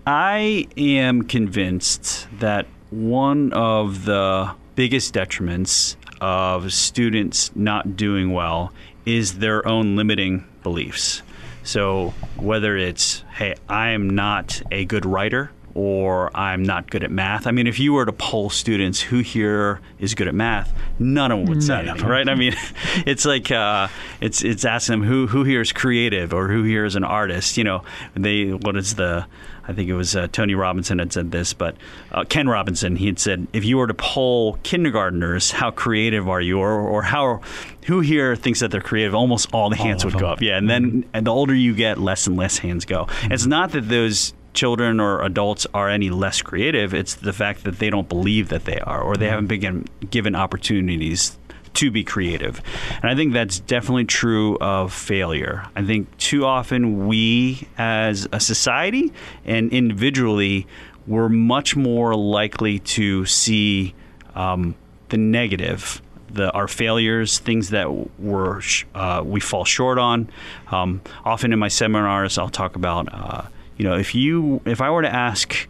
I 0.05 0.67
am 0.77 1.23
convinced 1.23 2.27
that 2.39 2.65
one 2.89 3.53
of 3.53 4.05
the 4.05 4.51
biggest 4.75 5.13
detriments 5.13 5.95
of 6.21 6.73
students 6.73 7.55
not 7.55 7.95
doing 7.95 8.31
well 8.31 8.73
is 9.05 9.39
their 9.39 9.67
own 9.67 9.95
limiting 9.95 10.45
beliefs. 10.63 11.21
So 11.63 12.13
whether 12.35 12.75
it's, 12.77 13.23
hey, 13.33 13.55
I 13.67 13.89
am 13.89 14.09
not 14.09 14.61
a 14.71 14.85
good 14.85 15.05
writer 15.05 15.51
or 15.73 16.35
I'm 16.35 16.63
not 16.63 16.89
good 16.89 17.03
at 17.03 17.11
math. 17.11 17.47
I 17.47 17.51
mean, 17.51 17.67
if 17.67 17.79
you 17.79 17.93
were 17.93 18.05
to 18.05 18.11
poll 18.11 18.49
students 18.49 19.01
who 19.01 19.19
here 19.19 19.79
is 19.99 20.15
good 20.15 20.27
at 20.27 20.35
math, 20.35 20.73
none 20.97 21.31
of 21.31 21.39
them 21.39 21.47
would 21.47 21.63
say 21.63 21.79
anything, 21.79 22.07
right? 22.07 22.27
I 22.27 22.35
mean, 22.35 22.55
it's 23.05 23.25
like 23.25 23.51
uh, 23.51 23.87
it's 24.21 24.43
it's 24.43 24.65
asking 24.65 24.99
them 24.99 25.07
who 25.07 25.27
who 25.27 25.43
here 25.43 25.61
is 25.61 25.71
creative 25.71 26.33
or 26.33 26.47
who 26.47 26.63
here 26.63 26.85
is 26.85 26.95
an 26.95 27.03
artist. 27.03 27.57
You 27.57 27.63
know, 27.63 27.83
they 28.15 28.51
what 28.51 28.75
is 28.75 28.95
the 28.95 29.25
I 29.69 29.73
think 29.73 29.87
it 29.87 29.93
was 29.93 30.15
uh, 30.15 30.27
Tony 30.31 30.55
Robinson 30.55 30.97
had 30.97 31.13
said 31.13 31.31
this, 31.31 31.53
but 31.53 31.75
uh, 32.11 32.23
Ken 32.23 32.49
Robinson, 32.49 32.95
he 32.95 33.05
had 33.05 33.19
said, 33.19 33.45
if 33.53 33.63
you 33.63 33.77
were 33.77 33.85
to 33.85 33.93
poll 33.93 34.57
kindergartners, 34.63 35.51
how 35.51 35.69
creative 35.69 36.27
are 36.27 36.41
you, 36.41 36.57
or, 36.57 36.71
or 36.71 37.03
how 37.03 37.41
who 37.85 37.99
here 37.99 38.35
thinks 38.35 38.61
that 38.61 38.71
they're 38.71 38.81
creative? 38.81 39.13
Almost 39.13 39.53
all 39.53 39.69
the 39.69 39.75
hands 39.75 40.03
all 40.03 40.09
would 40.09 40.19
go 40.19 40.25
up. 40.25 40.41
Yeah, 40.41 40.57
and 40.57 40.67
then 40.67 40.85
mm-hmm. 40.85 41.09
and 41.13 41.27
the 41.27 41.31
older 41.31 41.53
you 41.53 41.75
get, 41.75 41.99
less 41.99 42.25
and 42.25 42.35
less 42.35 42.57
hands 42.57 42.85
go. 42.85 43.05
Mm-hmm. 43.05 43.31
It's 43.31 43.45
not 43.45 43.71
that 43.73 43.87
those 43.87 44.33
children 44.53 44.99
or 44.99 45.21
adults 45.23 45.67
are 45.73 45.89
any 45.89 46.09
less 46.09 46.41
creative. 46.41 46.93
It's 46.93 47.15
the 47.15 47.33
fact 47.33 47.63
that 47.63 47.79
they 47.79 47.89
don't 47.89 48.09
believe 48.09 48.49
that 48.49 48.65
they 48.65 48.79
are, 48.79 49.01
or 49.01 49.15
they 49.15 49.25
mm-hmm. 49.25 49.47
haven't 49.47 49.47
been 49.47 50.09
given 50.09 50.35
opportunities 50.35 51.37
to 51.75 51.91
be 51.91 52.03
creative. 52.03 52.61
And 53.01 53.11
I 53.11 53.15
think 53.15 53.31
that's 53.33 53.59
definitely 53.59 54.05
true 54.05 54.57
of 54.57 54.91
failure. 54.91 55.67
I 55.75 55.85
think 55.85 56.17
too 56.17 56.45
often 56.45 57.07
we 57.07 57.67
as 57.77 58.27
a 58.31 58.39
society 58.39 59.13
and 59.45 59.71
individually, 59.71 60.65
we're 61.05 61.29
much 61.29 61.75
more 61.75 62.15
likely 62.15 62.79
to 62.79 63.25
see 63.25 63.93
um, 64.35 64.75
the 65.09 65.17
negative. 65.17 66.01
The, 66.31 66.51
our 66.51 66.67
failures, 66.67 67.39
things 67.39 67.71
that 67.71 67.89
we're, 68.19 68.61
uh, 68.93 69.23
we 69.25 69.39
fall 69.39 69.65
short 69.65 69.97
on. 69.97 70.29
Um, 70.69 71.01
often 71.25 71.51
in 71.51 71.57
my 71.57 71.69
seminars, 71.69 72.37
I'll 72.37 72.49
talk 72.49 72.75
about, 72.75 73.09
uh, 73.11 73.47
you 73.79 73.85
know, 73.87 73.95
if 73.95 74.13
you, 74.13 74.61
if 74.65 74.81
I 74.81 74.91
were 74.91 75.01
to 75.01 75.11
ask 75.11 75.67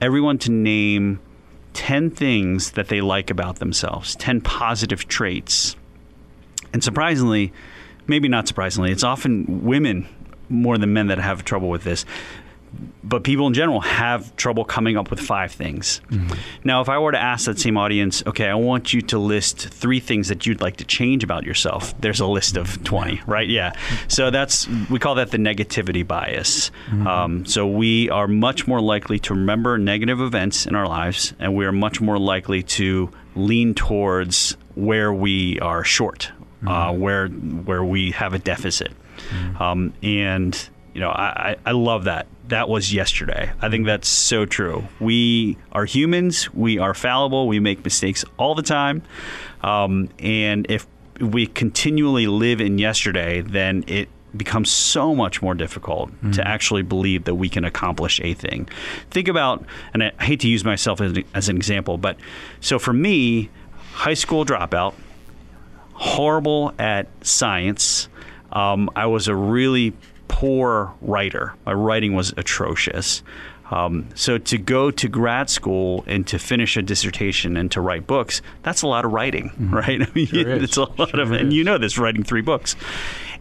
everyone 0.00 0.38
to 0.38 0.50
name 0.52 1.18
10 1.74 2.12
things 2.12 2.70
that 2.72 2.86
they 2.86 3.00
like 3.00 3.30
about 3.30 3.56
themselves, 3.56 4.14
10 4.16 4.40
positive 4.40 5.08
traits. 5.08 5.74
And 6.72 6.84
surprisingly, 6.84 7.52
maybe 8.06 8.28
not 8.28 8.46
surprisingly, 8.46 8.92
it's 8.92 9.02
often 9.02 9.64
women 9.64 10.08
more 10.48 10.78
than 10.78 10.92
men 10.92 11.08
that 11.08 11.18
have 11.18 11.44
trouble 11.44 11.68
with 11.68 11.82
this 11.82 12.06
but 13.08 13.24
people 13.24 13.46
in 13.46 13.54
general 13.54 13.80
have 13.80 14.34
trouble 14.36 14.64
coming 14.64 14.96
up 14.96 15.10
with 15.10 15.18
five 15.18 15.52
things. 15.52 16.00
Mm-hmm. 16.10 16.34
Now, 16.64 16.80
if 16.82 16.88
I 16.88 16.98
were 16.98 17.12
to 17.12 17.18
ask 17.18 17.46
that 17.46 17.58
same 17.58 17.76
audience, 17.76 18.22
okay, 18.26 18.48
I 18.48 18.54
want 18.54 18.92
you 18.92 19.00
to 19.02 19.18
list 19.18 19.68
three 19.68 20.00
things 20.00 20.28
that 20.28 20.46
you'd 20.46 20.60
like 20.60 20.76
to 20.76 20.84
change 20.84 21.24
about 21.24 21.44
yourself, 21.44 21.98
there's 22.00 22.20
a 22.20 22.26
list 22.26 22.56
of 22.56 22.82
20, 22.84 23.22
right? 23.26 23.48
Yeah. 23.48 23.72
So 24.08 24.30
that's, 24.30 24.68
we 24.90 24.98
call 24.98 25.14
that 25.14 25.30
the 25.30 25.38
negativity 25.38 26.06
bias. 26.06 26.70
Mm-hmm. 26.86 27.06
Um, 27.06 27.46
so 27.46 27.66
we 27.66 28.10
are 28.10 28.28
much 28.28 28.66
more 28.66 28.80
likely 28.80 29.18
to 29.20 29.34
remember 29.34 29.78
negative 29.78 30.20
events 30.20 30.66
in 30.66 30.74
our 30.74 30.86
lives, 30.86 31.32
and 31.38 31.54
we 31.54 31.64
are 31.64 31.72
much 31.72 32.00
more 32.00 32.18
likely 32.18 32.62
to 32.64 33.10
lean 33.34 33.74
towards 33.74 34.56
where 34.74 35.12
we 35.12 35.58
are 35.60 35.82
short, 35.82 36.30
uh, 36.30 36.34
mm-hmm. 36.34 36.68
uh, 36.68 36.92
where, 36.92 37.28
where 37.28 37.84
we 37.84 38.10
have 38.10 38.34
a 38.34 38.38
deficit. 38.38 38.92
Mm-hmm. 39.30 39.62
Um, 39.62 39.94
and 40.02 40.68
you 40.98 41.04
know, 41.04 41.10
I, 41.10 41.54
I 41.64 41.70
love 41.70 42.04
that. 42.04 42.26
That 42.48 42.68
was 42.68 42.92
yesterday. 42.92 43.52
I 43.62 43.68
think 43.68 43.86
that's 43.86 44.08
so 44.08 44.46
true. 44.46 44.88
We 44.98 45.56
are 45.70 45.84
humans. 45.84 46.52
We 46.52 46.80
are 46.80 46.92
fallible. 46.92 47.46
We 47.46 47.60
make 47.60 47.84
mistakes 47.84 48.24
all 48.36 48.56
the 48.56 48.64
time. 48.64 49.04
Um, 49.60 50.08
and 50.18 50.66
if 50.68 50.88
we 51.20 51.46
continually 51.46 52.26
live 52.26 52.60
in 52.60 52.78
yesterday, 52.78 53.42
then 53.42 53.84
it 53.86 54.08
becomes 54.36 54.72
so 54.72 55.14
much 55.14 55.40
more 55.40 55.54
difficult 55.54 56.10
mm-hmm. 56.10 56.32
to 56.32 56.48
actually 56.48 56.82
believe 56.82 57.26
that 57.26 57.36
we 57.36 57.48
can 57.48 57.64
accomplish 57.64 58.20
a 58.20 58.34
thing. 58.34 58.68
Think 59.12 59.28
about, 59.28 59.64
and 59.94 60.02
I 60.02 60.12
hate 60.20 60.40
to 60.40 60.48
use 60.48 60.64
myself 60.64 61.00
as, 61.00 61.16
as 61.32 61.48
an 61.48 61.54
example, 61.54 61.96
but 61.96 62.16
so 62.60 62.80
for 62.80 62.92
me, 62.92 63.50
high 63.92 64.14
school 64.14 64.44
dropout, 64.44 64.94
horrible 65.92 66.74
at 66.76 67.06
science. 67.24 68.08
Um, 68.50 68.90
I 68.96 69.06
was 69.06 69.28
a 69.28 69.36
really 69.36 69.92
poor 70.28 70.94
writer. 71.00 71.54
My 71.66 71.72
writing 71.72 72.14
was 72.14 72.32
atrocious. 72.36 73.22
Um, 73.70 74.08
so 74.14 74.38
to 74.38 74.58
go 74.58 74.90
to 74.90 75.08
grad 75.08 75.50
school 75.50 76.04
and 76.06 76.26
to 76.28 76.38
finish 76.38 76.76
a 76.76 76.82
dissertation 76.82 77.56
and 77.56 77.70
to 77.72 77.80
write 77.80 78.06
books, 78.06 78.40
that's 78.62 78.82
a 78.82 78.86
lot 78.86 79.04
of 79.04 79.12
writing, 79.12 79.50
mm-hmm. 79.50 79.74
right? 79.74 80.02
I 80.02 80.10
mean, 80.14 80.26
sure 80.26 80.50
it's 80.50 80.76
a 80.76 80.84
lot 80.84 81.10
sure 81.10 81.20
of, 81.20 81.32
and 81.32 81.52
you 81.52 81.64
know 81.64 81.78
this, 81.78 81.98
writing 81.98 82.22
three 82.22 82.40
books. 82.40 82.76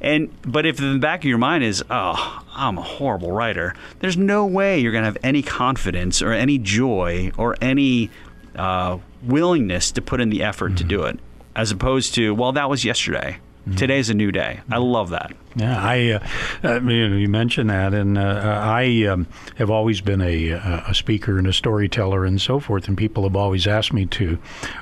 And 0.01 0.29
but 0.43 0.65
if 0.65 0.79
in 0.79 0.93
the 0.93 0.99
back 0.99 1.21
of 1.21 1.25
your 1.25 1.37
mind 1.37 1.63
is, 1.63 1.83
oh, 1.89 2.43
I'm 2.53 2.77
a 2.77 2.83
horrible 2.83 3.31
writer, 3.31 3.73
there's 3.99 4.17
no 4.17 4.45
way 4.45 4.79
you're 4.79 4.91
going 4.91 5.03
to 5.03 5.07
have 5.07 5.17
any 5.23 5.41
confidence 5.41 6.21
or 6.21 6.33
any 6.33 6.57
joy 6.57 7.31
or 7.37 7.55
any 7.61 8.11
uh, 8.55 8.97
willingness 9.23 9.91
to 9.93 10.01
put 10.01 10.21
in 10.21 10.29
the 10.29 10.43
effort 10.43 10.69
mm-hmm. 10.69 10.75
to 10.75 10.83
do 10.83 11.03
it, 11.03 11.19
as 11.55 11.71
opposed 11.71 12.13
to, 12.15 12.35
well, 12.35 12.51
that 12.51 12.69
was 12.69 12.83
yesterday. 12.83 13.39
Mm-hmm. 13.67 13.75
Today's 13.75 14.09
a 14.09 14.13
new 14.13 14.31
day. 14.31 14.61
I 14.71 14.77
love 14.77 15.09
that. 15.09 15.33
Yeah, 15.57 15.77
I, 15.77 16.11
uh, 16.11 16.19
I 16.63 16.79
mean, 16.79 17.19
you 17.19 17.27
mentioned 17.27 17.69
that, 17.69 17.93
and 17.93 18.17
uh, 18.17 18.61
I 18.63 19.03
um, 19.07 19.27
have 19.55 19.69
always 19.69 19.99
been 19.99 20.21
a, 20.21 20.51
a 20.51 20.93
speaker 20.93 21.37
and 21.37 21.45
a 21.45 21.51
storyteller 21.51 22.23
and 22.23 22.39
so 22.39 22.61
forth, 22.61 22.87
and 22.87 22.97
people 22.97 23.23
have 23.23 23.35
always 23.35 23.67
asked 23.67 23.91
me 23.91 24.05
to 24.05 24.37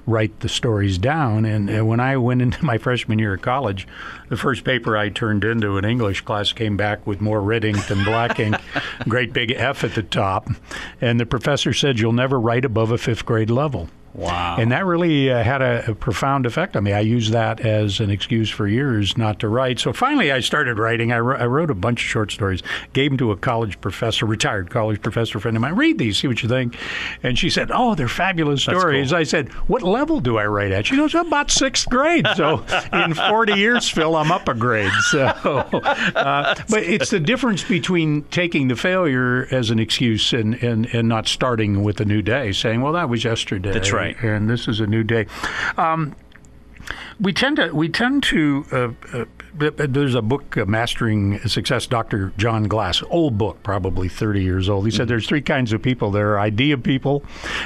write 0.06 0.42
the 0.42 0.50
stories 0.50 1.00
down. 1.00 1.46
And 1.46 1.80
uh, 1.80 1.84
when 1.84 2.00
I 2.00 2.18
went 2.18 2.44
into 2.44 2.64
my 2.64 2.78
freshman 2.86 3.18
year 3.18 3.34
of 3.34 3.42
college, 3.42 3.88
the 4.30 4.38
first 4.38 4.64
paper 4.64 4.96
I 4.96 5.10
turned 5.10 5.44
into 5.44 5.78
an 5.78 5.86
English 5.86 6.22
class 6.22 6.54
came 6.54 6.78
back 6.78 7.08
with 7.08 7.22
more 7.22 7.42
red 7.42 7.66
ink 7.66 7.88
than 7.88 8.04
black 8.04 8.40
ink, 8.42 8.56
great 9.08 9.34
big 9.34 9.50
F 9.52 9.84
at 9.84 9.96
the 9.96 10.04
top, 10.04 10.48
and 11.02 11.20
the 11.20 11.26
professor 11.26 11.74
said, 11.74 12.00
"You'll 12.00 12.14
never 12.14 12.40
write 12.40 12.66
above 12.66 12.92
a 12.92 13.00
fifth 13.00 13.26
grade 13.26 13.50
level." 13.50 13.90
Wow. 14.16 14.56
And 14.58 14.72
that 14.72 14.86
really 14.86 15.30
uh, 15.30 15.44
had 15.44 15.62
a, 15.62 15.92
a, 15.92 15.96
profound 15.96 16.46
effect 16.46 16.78
on 16.78 16.84
me. 16.86 16.94
I 16.94 17.02
used 17.02 17.34
that 17.34 17.60
as 17.60 18.00
an 18.00 18.10
excuse 18.10 18.50
for 18.50 18.66
years 18.66 19.18
not 19.18 19.40
to 19.42 19.50
write. 19.50 19.78
So 19.80 19.92
finally, 19.92 20.32
I 20.32 20.40
started 20.40 20.80
writing. 20.80 21.12
I, 21.12 21.18
I 21.18 21.20
wrote 21.20 21.70
a 21.70 21.76
bunch 21.76 22.02
of 22.02 22.08
short 22.08 22.32
stories, 22.32 22.64
gave 22.94 23.12
them 23.12 23.18
to 23.18 23.32
a 23.32 23.38
college 23.38 23.80
professor, 23.82 24.26
retired 24.26 24.70
college 24.70 25.02
professor 25.02 25.38
friend 25.40 25.58
of 25.58 25.62
mine. 25.62 25.76
Read 25.76 25.98
these, 25.98 26.18
see 26.18 26.30
what 26.30 26.42
you 26.42 26.48
think. 26.48 26.78
And 27.24 27.38
she 27.38 27.50
said, 27.50 27.72
Oh, 27.74 27.94
they're 27.94 28.08
fabulous 28.08 28.62
stories. 28.64 29.10
Cool. 29.10 29.20
I 29.20 29.24
said, 29.24 29.50
What 29.68 29.82
level 29.84 30.22
do 30.22 30.38
I 30.38 30.46
write 30.46 30.72
at? 30.72 30.86
She 30.86 30.96
goes, 30.96 31.14
About 31.14 31.52
sixth 31.52 31.90
grade. 31.90 32.26
So 32.38 32.64
in 32.94 33.16
40 33.16 33.54
years, 33.54 33.90
Phil, 33.90 34.16
I'm 34.16 34.32
up 34.32 34.48
a 34.48 34.54
grade. 34.54 34.94
So, 35.10 35.24
uh, 35.26 36.56
but 36.70 36.84
it's 36.84 37.10
the 37.10 37.20
difference 37.20 37.66
between 37.66 38.24
taking 38.26 38.70
the 38.70 38.78
failure 38.78 39.48
as 39.52 39.72
an 39.72 39.80
excuse 39.80 40.32
and, 40.32 40.56
and, 40.64 40.86
and 40.94 41.10
not 41.10 41.28
starting 41.28 41.84
with 41.84 42.00
a 42.00 42.06
new 42.06 42.22
day, 42.22 42.54
saying, 42.54 42.82
Well, 42.82 42.94
that 42.94 43.10
was 43.10 43.26
yesterday. 43.26 43.74
That's 43.74 43.92
right 43.92 44.05
right. 44.06 44.24
And 44.24 44.50
this 44.50 44.68
is 44.68 44.80
a 44.80 44.88
new 44.88 45.04
day. 45.04 45.28
Um, 45.78 46.16
we 47.20 47.34
tend 47.34 47.58
to 47.58 47.72
we 47.72 47.90
tend 47.90 48.24
to 48.24 48.66
uh, 48.72 49.18
uh, 49.18 49.26
there's 49.58 50.16
a 50.16 50.22
book, 50.22 50.58
uh, 50.58 50.66
Mastering 50.66 51.40
Success, 51.48 51.88
Dr. 51.88 52.34
John 52.38 52.64
Glass, 52.64 53.02
old 53.10 53.38
book, 53.38 53.64
probably 53.64 54.10
30 54.10 54.44
years 54.44 54.70
old. 54.70 54.86
He 54.86 54.92
said 54.92 55.04
mm-hmm. 55.04 55.10
there's 55.10 55.28
three 55.28 55.42
kinds 55.42 55.74
of 55.74 55.82
people 55.82 56.12
there 56.12 56.34
are 56.34 56.40
idea 56.40 56.78
people, 56.78 57.24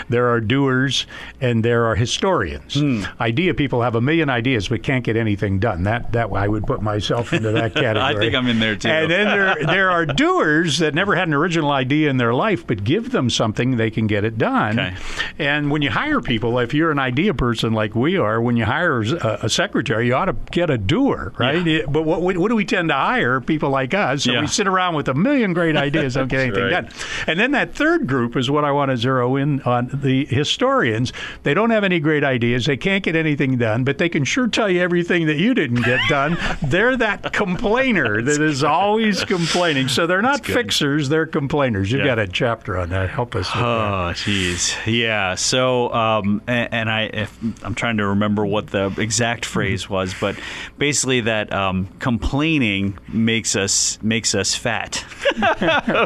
there 0.08 0.30
are 0.30 0.39
doers, 0.39 1.08
and 1.41 1.65
there 1.65 1.86
are 1.86 1.95
historians. 1.95 2.75
Mm. 2.75 3.19
Idea 3.19 3.54
people 3.54 3.82
have 3.82 3.95
a 3.95 4.02
million 4.02 4.30
ideas 4.30 4.67
but 4.67 4.84
can't 4.84 5.04
get 5.04 5.17
anything 5.17 5.60
done. 5.60 5.84
That 5.84 6.12
that 6.12 6.32
I 6.32 6.47
would 6.47 6.65
put 6.65 6.82
myself 6.82 7.34
into 7.34 7.52
that 7.52 7.73
category. 7.73 8.15
I 8.15 8.17
think 8.17 8.36
I'm 8.36 8.47
in 8.47 8.60
there 8.60 8.75
too. 8.75 8.89
And 8.89 9.10
then 9.10 9.28
there, 9.28 9.56
there 9.65 9.91
are 9.91 10.06
doers 10.06 10.80
that 10.80 10.93
never 10.93 11.15
had 11.15 11.28
an 11.28 11.34
original 11.34 11.71
idea 11.71 12.10
in 12.10 12.17
their 12.17 12.34
life, 12.34 12.65
but 12.67 12.84
give 12.84 13.12
them 13.12 13.30
something, 13.30 13.78
they 13.78 13.89
can 13.91 14.08
get 14.08 14.23
it 14.23 14.38
done. 14.38 14.80
Okay. 14.80 14.95
And 15.39 15.71
when 15.71 15.82
you 15.82 15.89
hire 15.89 16.21
people, 16.21 16.60
if 16.60 16.73
you're 16.73 16.91
an 16.91 16.99
idea 16.99 17.34
person 17.34 17.73
like 17.73 17.95
we 17.95 18.17
are, 18.17 18.41
when 18.41 18.58
you 18.58 18.65
hire 18.65 19.02
a, 19.02 19.39
a 19.43 19.49
secretary, 19.49 20.08
you 20.08 20.15
ought 20.15 20.25
to 20.25 20.36
get 20.52 20.69
a 20.69 20.78
doer, 20.78 21.34
right? 21.38 21.65
Yeah 21.65 21.79
but 21.88 22.04
what, 22.04 22.22
what 22.22 22.50
do 22.50 22.56
we 22.56 22.65
tend 22.65 22.89
to 22.89 22.96
hire? 22.96 23.42
People 23.42 23.70
like 23.70 23.94
us. 23.94 24.24
So 24.24 24.34
yeah. 24.34 24.42
we 24.42 24.48
sit 24.48 24.68
around 24.68 24.96
with 24.96 25.08
a 25.08 25.13
million 25.13 25.54
great 25.54 25.76
ideas, 25.78 26.15
don't 26.15 26.28
get 26.28 26.42
anything 26.42 26.63
right. 26.63 26.72
done. 26.72 26.89
And 27.28 27.39
then 27.39 27.52
that 27.52 27.76
third 27.76 28.08
group 28.08 28.36
is 28.36 28.50
what 28.50 28.65
I 28.65 28.72
want 28.72 28.92
to 28.92 28.98
zero 28.98 29.36
in 29.36 29.62
on 29.62 29.89
the 29.94 30.26
historians. 30.26 31.13
They 31.44 31.54
don't 31.54 31.70
have 31.70 31.84
any 31.84 32.00
great 32.00 32.24
ideas. 32.24 32.65
They 32.65 32.78
can't 32.78 33.04
get 33.04 33.15
anything 33.15 33.58
done, 33.58 33.84
but 33.84 33.98
they 33.98 34.10
can 34.10 34.24
sure 34.24 34.48
tell 34.48 34.70
you 34.70 34.82
everything 34.82 35.28
that 35.28 35.38
you 35.38 35.54
didn't 35.54 35.84
get 35.84 36.00
done. 36.10 36.38
they're 36.62 36.98
that 36.98 37.34
complainer 37.34 38.22
that 38.22 38.42
is 38.42 38.63
always 38.63 39.24
complaining. 39.24 39.88
So 39.88 40.08
they're 40.08 40.22
not 40.22 40.46
fixers, 40.46 41.10
they're 41.10 41.26
complainers. 41.26 41.92
You've 41.92 42.02
yeah. 42.02 42.15
got 42.15 42.20
a 42.20 42.28
chapter 42.28 42.78
on 42.78 42.89
that. 42.89 43.10
Help 43.10 43.36
us. 43.36 43.50
oh, 43.54 44.12
jeez. 44.13 44.76
Yeah. 44.86 45.36
So, 45.36 45.92
um, 45.94 46.42
and, 46.48 46.74
and, 46.74 46.89
I, 46.89 47.04
if, 47.04 47.38
I'm 47.63 47.76
trying 47.76 47.98
to 47.98 48.08
remember 48.08 48.46
what 48.46 48.68
the 48.68 48.94
exact 48.98 49.46
phrase 49.46 49.89
was, 49.89 50.13
but 50.20 50.38
basically 50.78 51.22
that 51.22 51.54
um, 51.54 51.68
um, 51.69 51.88
complaining 51.99 52.97
makes 53.08 53.55
us 53.55 54.01
makes 54.01 54.36
us 54.36 54.55
fat, 54.55 54.97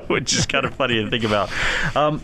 which 0.07 0.33
is 0.33 0.45
kind 0.45 0.65
of 0.65 0.75
funny 0.75 1.03
to 1.03 1.09
think 1.09 1.23
about. 1.23 1.51
Um, 1.95 2.21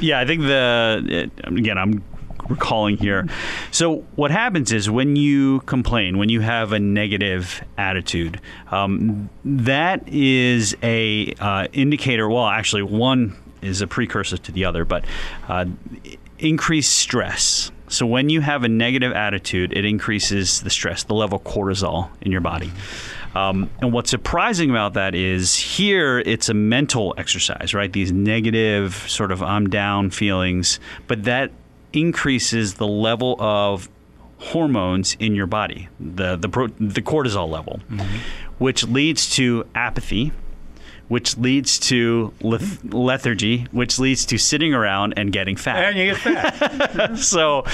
yeah, 0.00 0.20
I 0.20 0.26
think 0.26 0.42
the 0.42 1.30
again 1.44 1.78
I'm 1.78 2.02
recalling 2.48 2.96
here. 2.96 3.26
So 3.70 4.04
what 4.16 4.30
happens 4.30 4.72
is 4.72 4.90
when 4.90 5.16
you 5.16 5.60
complain, 5.60 6.18
when 6.18 6.28
you 6.28 6.40
have 6.40 6.72
a 6.72 6.78
negative 6.78 7.62
attitude, 7.78 8.40
um, 8.70 9.30
that 9.44 10.06
is 10.08 10.76
a 10.82 11.32
uh, 11.40 11.68
indicator. 11.72 12.28
Well, 12.28 12.46
actually, 12.46 12.82
one 12.82 13.36
is 13.62 13.80
a 13.80 13.86
precursor 13.86 14.36
to 14.36 14.52
the 14.52 14.66
other, 14.66 14.84
but 14.84 15.04
uh, 15.48 15.64
increased 16.44 16.92
stress. 16.96 17.70
So 17.88 18.06
when 18.06 18.28
you 18.28 18.40
have 18.40 18.64
a 18.64 18.68
negative 18.68 19.12
attitude, 19.12 19.72
it 19.72 19.84
increases 19.84 20.62
the 20.62 20.70
stress, 20.70 21.04
the 21.04 21.14
level 21.14 21.38
of 21.38 21.44
cortisol 21.44 22.10
in 22.20 22.32
your 22.32 22.40
body. 22.40 22.72
Um, 23.34 23.70
and 23.80 23.92
what's 23.92 24.10
surprising 24.10 24.70
about 24.70 24.94
that 24.94 25.14
is 25.14 25.54
here 25.54 26.20
it's 26.20 26.48
a 26.48 26.54
mental 26.54 27.14
exercise, 27.18 27.74
right? 27.74 27.92
These 27.92 28.12
negative 28.12 28.94
sort 29.08 29.32
of 29.32 29.42
I'm 29.42 29.68
down 29.68 30.10
feelings, 30.10 30.78
but 31.08 31.24
that 31.24 31.50
increases 31.92 32.74
the 32.74 32.86
level 32.86 33.36
of 33.40 33.88
hormones 34.38 35.16
in 35.18 35.34
your 35.34 35.46
body, 35.46 35.88
the 35.98 36.36
the, 36.36 36.48
the 36.78 37.02
cortisol 37.02 37.48
level, 37.48 37.80
mm-hmm. 37.90 38.18
which 38.58 38.84
leads 38.84 39.30
to 39.30 39.66
apathy, 39.74 40.32
which 41.08 41.36
leads 41.36 41.78
to 41.78 42.32
leth- 42.40 42.84
lethargy, 42.92 43.66
which 43.72 43.98
leads 43.98 44.24
to 44.26 44.38
sitting 44.38 44.72
around 44.72 45.14
and 45.16 45.32
getting 45.32 45.56
fat. 45.56 45.84
And 45.84 45.98
you 45.98 46.14
get 46.14 46.16
fat. 46.16 47.14
so, 47.18 47.64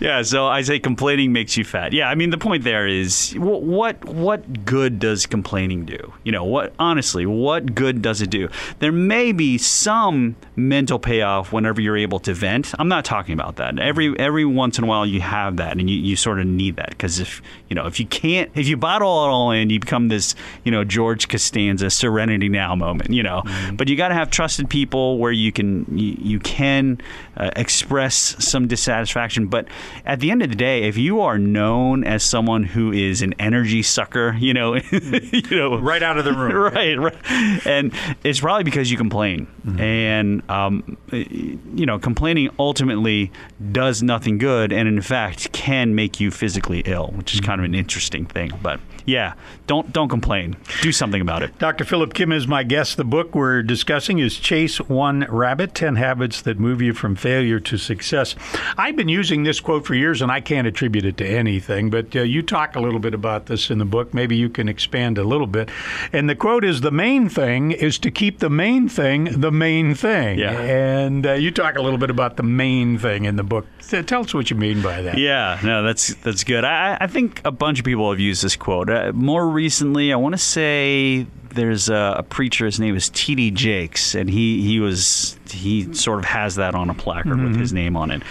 yeah. 0.00 0.22
So 0.22 0.46
I 0.46 0.62
say 0.62 0.78
complaining 0.78 1.32
makes 1.32 1.56
you 1.56 1.64
fat. 1.64 1.92
Yeah. 1.92 2.08
I 2.08 2.14
mean, 2.14 2.30
the 2.30 2.38
point 2.38 2.64
there 2.64 2.86
is 2.86 3.34
what 3.36 4.02
what 4.04 4.64
good 4.64 4.98
does 4.98 5.26
complaining 5.26 5.84
do? 5.84 6.12
You 6.24 6.32
know, 6.32 6.44
what 6.44 6.72
honestly, 6.78 7.26
what 7.26 7.74
good 7.74 8.02
does 8.02 8.22
it 8.22 8.30
do? 8.30 8.48
There 8.78 8.92
may 8.92 9.32
be 9.32 9.58
some 9.58 10.36
mental 10.56 10.98
payoff 10.98 11.52
whenever 11.52 11.80
you're 11.80 11.96
able 11.96 12.20
to 12.20 12.34
vent. 12.34 12.72
I'm 12.78 12.88
not 12.88 13.04
talking 13.04 13.34
about 13.34 13.56
that. 13.56 13.78
Every 13.78 14.18
every 14.18 14.44
once 14.44 14.78
in 14.78 14.84
a 14.84 14.86
while 14.86 15.06
you 15.06 15.20
have 15.20 15.56
that, 15.58 15.76
and 15.76 15.90
you, 15.90 15.96
you 15.96 16.16
sort 16.16 16.40
of 16.40 16.46
need 16.46 16.76
that 16.76 16.90
because 16.90 17.20
if 17.20 17.42
you 17.68 17.74
know 17.74 17.86
if 17.86 18.00
you 18.00 18.06
can't 18.06 18.50
if 18.54 18.66
you 18.66 18.76
bottle 18.76 19.24
it 19.24 19.28
all 19.28 19.50
in, 19.50 19.70
you 19.70 19.78
become 19.78 20.08
this 20.08 20.34
you 20.64 20.72
know 20.72 20.84
George 20.84 21.28
Costanza 21.28 21.90
Serenity 21.90 22.48
Now 22.48 22.74
moment, 22.78 23.12
you 23.12 23.22
know. 23.22 23.42
Mm-hmm. 23.44 23.76
But 23.76 23.88
you 23.88 23.96
got 23.96 24.08
to 24.08 24.14
have 24.14 24.30
trusted 24.30 24.70
people 24.70 25.18
where 25.18 25.32
you 25.32 25.52
can 25.52 25.86
you, 25.96 26.16
you 26.18 26.40
can 26.40 27.00
uh, 27.36 27.50
express 27.56 28.14
some 28.44 28.68
dissatisfaction. 28.68 29.48
But 29.48 29.68
at 30.06 30.20
the 30.20 30.30
end 30.30 30.42
of 30.42 30.48
the 30.48 30.56
day, 30.56 30.84
if 30.84 30.96
you 30.96 31.20
are 31.20 31.38
known 31.38 32.04
as 32.04 32.22
someone 32.22 32.64
who 32.64 32.92
is 32.92 33.22
an 33.22 33.34
energy 33.38 33.82
sucker, 33.82 34.34
you 34.38 34.54
know, 34.54 34.74
you 34.92 35.56
know, 35.56 35.78
right 35.78 36.02
out 36.02 36.18
of 36.18 36.24
the 36.24 36.32
room, 36.32 36.52
right, 36.74 36.98
right, 36.98 37.66
and 37.66 37.92
it's 38.24 38.40
probably 38.40 38.64
because 38.64 38.90
you 38.90 38.96
complain, 38.96 39.46
mm-hmm. 39.68 39.80
and 39.80 40.50
um, 40.50 40.96
you 41.12 41.86
know, 41.86 41.98
complaining 41.98 42.50
ultimately 42.58 43.30
does 43.72 44.02
nothing 44.02 44.38
good, 44.38 44.72
and 44.72 44.88
in 44.88 45.00
fact 45.00 45.52
can 45.52 45.94
make 45.94 46.20
you 46.20 46.30
physically 46.30 46.82
ill, 46.86 47.12
which 47.16 47.34
is 47.34 47.40
mm-hmm. 47.40 47.50
kind 47.50 47.60
of 47.60 47.64
an 47.64 47.74
interesting 47.74 48.26
thing. 48.26 48.52
But 48.62 48.80
yeah, 49.08 49.34
don't 49.66 49.90
don't 49.92 50.10
complain. 50.10 50.56
Do 50.82 50.92
something 50.92 51.22
about 51.22 51.42
it. 51.42 51.58
Dr. 51.58 51.84
Philip 51.84 52.12
Kim 52.12 52.30
is 52.30 52.46
my 52.46 52.62
guest. 52.62 52.98
The 52.98 53.04
book 53.04 53.34
we're 53.34 53.62
discussing 53.62 54.18
is 54.18 54.36
Chase 54.36 54.78
One 54.80 55.26
Rabbit: 55.30 55.74
Ten 55.74 55.96
Habits 55.96 56.42
That 56.42 56.58
Move 56.58 56.82
You 56.82 56.92
from 56.92 57.16
Failure 57.16 57.58
to 57.58 57.78
Success. 57.78 58.34
I've 58.76 58.96
been 58.96 59.08
using 59.08 59.44
this 59.44 59.60
quote 59.60 59.86
for 59.86 59.94
years, 59.94 60.20
and 60.20 60.30
I 60.30 60.40
can't 60.40 60.66
attribute 60.66 61.06
it 61.06 61.16
to 61.16 61.26
anything. 61.26 61.88
But 61.88 62.14
uh, 62.14 62.20
you 62.20 62.42
talk 62.42 62.76
a 62.76 62.80
little 62.80 63.00
bit 63.00 63.14
about 63.14 63.46
this 63.46 63.70
in 63.70 63.78
the 63.78 63.86
book. 63.86 64.12
Maybe 64.12 64.36
you 64.36 64.50
can 64.50 64.68
expand 64.68 65.16
a 65.16 65.24
little 65.24 65.46
bit. 65.46 65.70
And 66.12 66.28
the 66.28 66.36
quote 66.36 66.64
is: 66.64 66.82
"The 66.82 66.90
main 66.90 67.30
thing 67.30 67.72
is 67.72 67.98
to 68.00 68.10
keep 68.10 68.40
the 68.40 68.50
main 68.50 68.90
thing 68.90 69.40
the 69.40 69.50
main 69.58 69.94
thing." 69.94 70.38
Yeah. 70.38 70.52
And 70.52 71.26
uh, 71.26 71.32
you 71.32 71.50
talk 71.50 71.76
a 71.76 71.82
little 71.82 71.98
bit 71.98 72.10
about 72.10 72.36
the 72.36 72.42
main 72.42 72.98
thing 72.98 73.24
in 73.24 73.36
the 73.36 73.42
book. 73.42 73.66
Tell 74.06 74.22
us 74.22 74.34
what 74.34 74.50
you 74.50 74.56
mean 74.56 74.82
by 74.82 75.02
that. 75.02 75.18
Yeah. 75.18 75.58
No, 75.62 75.82
that's 75.82 76.14
that's 76.16 76.44
good. 76.44 76.64
I, 76.64 76.96
I 77.00 77.06
think 77.06 77.40
a 77.44 77.50
bunch 77.50 77.78
of 77.78 77.84
people 77.84 78.10
have 78.10 78.20
used 78.20 78.42
this 78.42 78.56
quote. 78.56 78.90
Uh, 78.90 79.12
more 79.14 79.48
recently, 79.48 80.12
I 80.12 80.16
want 80.16 80.34
to 80.34 80.38
say 80.38 81.26
there's 81.50 81.88
a, 81.88 82.16
a, 82.18 82.22
preacher. 82.22 82.66
His 82.66 82.78
name 82.78 82.96
is 82.96 83.10
T.D. 83.10 83.50
Jakes, 83.52 84.14
and 84.14 84.28
he 84.28 84.62
he 84.62 84.80
was 84.80 85.38
he 85.50 85.92
sort 85.94 86.18
of 86.18 86.24
has 86.24 86.56
that 86.56 86.74
on 86.74 86.90
a 86.90 86.94
placard 86.94 87.32
mm-hmm. 87.32 87.44
with 87.44 87.56
his 87.56 87.72
name 87.72 87.96
on 87.96 88.10
it. 88.10 88.22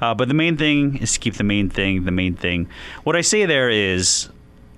Uh, 0.00 0.14
but 0.14 0.28
the 0.28 0.34
main 0.34 0.56
thing 0.56 0.98
is 0.98 1.14
to 1.14 1.18
keep 1.18 1.34
the 1.34 1.44
main 1.44 1.68
thing 1.68 2.04
the 2.04 2.10
main 2.10 2.34
thing. 2.34 2.68
What 3.04 3.16
I 3.16 3.20
say 3.20 3.46
there 3.46 3.70
is, 3.70 4.28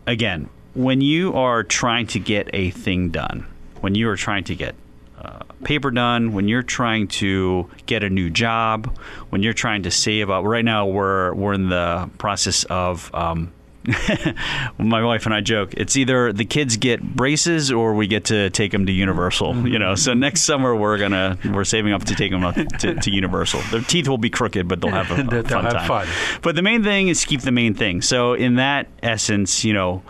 again, 0.06 0.48
when 0.74 1.00
you 1.00 1.34
are 1.34 1.62
trying 1.62 2.06
to 2.08 2.18
get 2.18 2.48
a 2.52 2.70
thing 2.70 3.10
done, 3.10 3.46
when 3.80 3.94
you 3.94 4.08
are 4.08 4.16
trying 4.16 4.44
to 4.44 4.54
get 4.54 4.74
uh, 5.20 5.40
paper 5.64 5.90
done, 5.90 6.32
when 6.32 6.48
you're 6.48 6.62
trying 6.62 7.08
to 7.08 7.68
get 7.86 8.02
a 8.02 8.10
new 8.10 8.30
job, 8.30 8.96
when 9.30 9.42
you're 9.42 9.52
trying 9.52 9.82
to 9.84 9.90
save 9.90 10.30
up. 10.30 10.44
Right 10.44 10.64
now, 10.64 10.86
we're 10.86 11.32
we're 11.34 11.52
in 11.54 11.68
the 11.68 12.10
process 12.18 12.64
of. 12.64 13.14
Um, 13.14 13.52
my 14.78 15.02
wife 15.02 15.24
and 15.24 15.34
I 15.34 15.40
joke 15.40 15.72
it's 15.74 15.96
either 15.96 16.30
the 16.30 16.44
kids 16.44 16.76
get 16.76 17.02
braces 17.02 17.72
or 17.72 17.94
we 17.94 18.06
get 18.06 18.26
to 18.26 18.50
take 18.50 18.70
them 18.70 18.84
to 18.84 18.92
Universal. 18.92 19.66
You 19.66 19.78
know, 19.78 19.94
so 19.94 20.12
next 20.12 20.42
summer 20.42 20.74
we're 20.76 20.98
gonna 20.98 21.38
we're 21.52 21.64
saving 21.64 21.92
up 21.94 22.04
to 22.04 22.14
take 22.14 22.30
them 22.30 22.44
up 22.44 22.54
to, 22.54 22.94
to 22.94 23.10
Universal. 23.10 23.60
Their 23.70 23.80
teeth 23.80 24.06
will 24.08 24.18
be 24.18 24.28
crooked, 24.28 24.68
but 24.68 24.80
they'll 24.82 24.90
have 24.90 25.10
a, 25.10 25.22
a 25.22 25.24
They'll 25.42 25.42
fun 25.44 25.64
have 25.64 25.72
time. 25.72 25.88
fun. 25.88 26.06
But 26.42 26.54
the 26.56 26.62
main 26.62 26.82
thing 26.82 27.08
is 27.08 27.24
keep 27.24 27.40
the 27.40 27.52
main 27.52 27.72
thing. 27.72 28.02
So 28.02 28.34
in 28.34 28.56
that 28.56 28.88
essence, 29.02 29.64
you 29.64 29.72
know, 29.72 30.02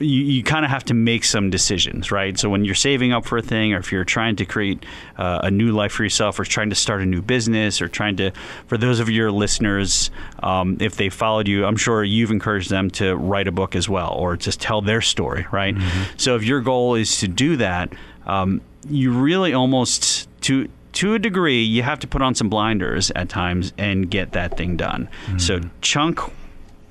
you, 0.00 0.22
you 0.22 0.42
kind 0.42 0.64
of 0.64 0.70
have 0.70 0.84
to 0.86 0.94
make 0.94 1.24
some 1.24 1.50
decisions, 1.50 2.10
right? 2.10 2.38
So 2.38 2.48
when 2.48 2.64
you're 2.64 2.74
saving 2.74 3.12
up 3.12 3.26
for 3.26 3.38
a 3.38 3.42
thing, 3.42 3.74
or 3.74 3.78
if 3.78 3.92
you're 3.92 4.04
trying 4.04 4.36
to 4.36 4.44
create 4.44 4.84
uh, 5.18 5.40
a 5.44 5.50
new 5.50 5.72
life 5.72 5.92
for 5.92 6.02
yourself, 6.02 6.38
or 6.38 6.44
trying 6.44 6.70
to 6.70 6.76
start 6.76 7.02
a 7.02 7.06
new 7.06 7.22
business, 7.22 7.80
or 7.82 7.88
trying 7.88 8.16
to, 8.16 8.32
for 8.66 8.78
those 8.78 8.98
of 8.98 9.10
your 9.10 9.30
listeners, 9.30 10.10
um, 10.42 10.78
if 10.80 10.96
they 10.96 11.10
followed 11.10 11.46
you, 11.46 11.66
I'm 11.66 11.76
sure 11.76 12.02
you've 12.02 12.30
encouraged 12.30 12.70
them 12.70 12.90
to 12.92 13.14
write 13.14 13.46
a 13.46 13.52
book 13.52 13.76
as 13.76 13.88
well, 13.88 14.12
or 14.14 14.36
just 14.36 14.60
tell 14.60 14.80
their 14.80 15.02
story, 15.02 15.46
right? 15.52 15.76
So 16.16 16.34
if 16.36 16.42
your 16.44 16.60
goal 16.60 16.94
is 16.94 17.20
to 17.20 17.28
do 17.28 17.56
that, 17.58 17.92
um, 18.26 18.62
you 18.88 19.12
really 19.12 19.52
almost 19.52 20.28
to 20.42 20.68
to 20.92 21.14
a 21.14 21.18
degree, 21.20 21.62
you 21.62 21.84
have 21.84 22.00
to 22.00 22.08
put 22.08 22.20
on 22.20 22.34
some 22.34 22.48
blinders 22.48 23.12
at 23.14 23.28
times 23.28 23.72
and 23.78 24.10
get 24.10 24.32
that 24.32 24.56
thing 24.56 24.76
done. 24.76 25.08
So 25.38 25.60
chunk 25.82 26.20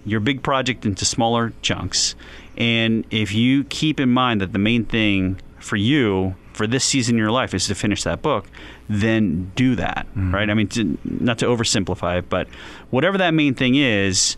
your 0.05 0.19
big 0.19 0.43
project 0.43 0.85
into 0.85 1.05
smaller 1.05 1.53
chunks. 1.61 2.15
And 2.57 3.05
if 3.11 3.33
you 3.33 3.63
keep 3.65 3.99
in 3.99 4.09
mind 4.09 4.41
that 4.41 4.53
the 4.53 4.59
main 4.59 4.85
thing 4.85 5.39
for 5.59 5.75
you 5.75 6.35
for 6.53 6.67
this 6.67 6.83
season 6.83 7.15
in 7.15 7.19
your 7.19 7.31
life 7.31 7.53
is 7.53 7.67
to 7.67 7.75
finish 7.75 8.03
that 8.03 8.21
book, 8.21 8.45
then 8.89 9.51
do 9.55 9.75
that, 9.75 10.07
mm-hmm. 10.09 10.33
right? 10.33 10.49
I 10.49 10.53
mean, 10.53 10.67
to, 10.69 10.97
not 11.05 11.37
to 11.39 11.45
oversimplify 11.45 12.19
it, 12.19 12.29
but 12.29 12.47
whatever 12.89 13.17
that 13.19 13.33
main 13.33 13.53
thing 13.53 13.75
is, 13.75 14.35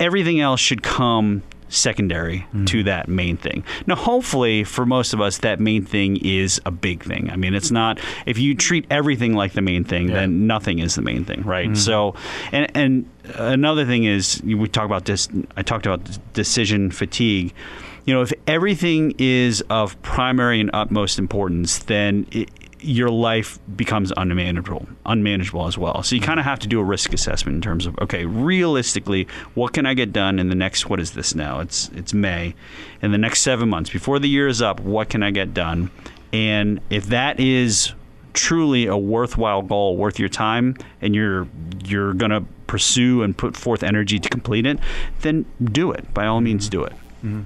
everything 0.00 0.40
else 0.40 0.60
should 0.60 0.82
come 0.82 1.42
secondary 1.70 2.46
to 2.66 2.82
mm. 2.82 2.84
that 2.84 3.08
main 3.08 3.36
thing. 3.36 3.64
Now, 3.86 3.94
hopefully, 3.94 4.64
for 4.64 4.84
most 4.84 5.14
of 5.14 5.20
us, 5.20 5.38
that 5.38 5.60
main 5.60 5.84
thing 5.84 6.18
is 6.18 6.60
a 6.66 6.70
big 6.70 7.02
thing. 7.02 7.30
I 7.30 7.36
mean, 7.36 7.54
it's 7.54 7.70
not, 7.70 7.98
if 8.26 8.38
you 8.38 8.54
treat 8.54 8.86
everything 8.90 9.34
like 9.34 9.52
the 9.52 9.62
main 9.62 9.84
thing, 9.84 10.08
then 10.08 10.46
nothing 10.46 10.80
is 10.80 10.96
the 10.96 11.02
main 11.02 11.24
thing, 11.24 11.42
right? 11.42 11.70
Mm. 11.70 11.76
So, 11.76 12.14
and, 12.52 12.70
and 12.76 13.08
another 13.36 13.86
thing 13.86 14.04
is, 14.04 14.42
we 14.42 14.68
talk 14.68 14.84
about 14.84 15.04
this, 15.04 15.28
I 15.56 15.62
talked 15.62 15.86
about 15.86 16.00
decision 16.34 16.90
fatigue. 16.90 17.54
You 18.04 18.14
know, 18.14 18.22
if 18.22 18.32
everything 18.46 19.14
is 19.18 19.62
of 19.70 20.00
primary 20.02 20.60
and 20.60 20.70
utmost 20.72 21.18
importance, 21.18 21.78
then 21.78 22.26
it, 22.32 22.50
your 22.82 23.10
life 23.10 23.58
becomes 23.76 24.12
unmanageable, 24.16 24.86
unmanageable 25.06 25.66
as 25.66 25.76
well. 25.76 26.02
So 26.02 26.14
you 26.14 26.22
kind 26.22 26.40
of 26.40 26.46
have 26.46 26.58
to 26.60 26.68
do 26.68 26.80
a 26.80 26.84
risk 26.84 27.12
assessment 27.12 27.56
in 27.56 27.60
terms 27.60 27.86
of 27.86 27.98
okay, 27.98 28.26
realistically, 28.26 29.26
what 29.54 29.72
can 29.72 29.86
I 29.86 29.94
get 29.94 30.12
done 30.12 30.38
in 30.38 30.48
the 30.48 30.54
next? 30.54 30.88
What 30.88 31.00
is 31.00 31.12
this 31.12 31.34
now? 31.34 31.60
It's 31.60 31.88
it's 31.94 32.14
May, 32.14 32.54
in 33.02 33.12
the 33.12 33.18
next 33.18 33.40
seven 33.40 33.68
months 33.68 33.90
before 33.90 34.18
the 34.18 34.28
year 34.28 34.48
is 34.48 34.62
up. 34.62 34.80
What 34.80 35.08
can 35.08 35.22
I 35.22 35.30
get 35.30 35.54
done? 35.54 35.90
And 36.32 36.80
if 36.90 37.06
that 37.06 37.40
is 37.40 37.92
truly 38.32 38.86
a 38.86 38.96
worthwhile 38.96 39.62
goal, 39.62 39.96
worth 39.96 40.18
your 40.18 40.28
time, 40.28 40.76
and 41.00 41.14
you're 41.14 41.48
you're 41.84 42.14
gonna 42.14 42.42
pursue 42.66 43.22
and 43.22 43.36
put 43.36 43.56
forth 43.56 43.82
energy 43.82 44.18
to 44.18 44.28
complete 44.28 44.66
it, 44.66 44.78
then 45.22 45.44
do 45.60 45.90
it. 45.92 46.12
By 46.14 46.26
all 46.26 46.40
means, 46.40 46.68
do 46.68 46.84
it. 46.84 46.92
Mm-hmm. 47.24 47.42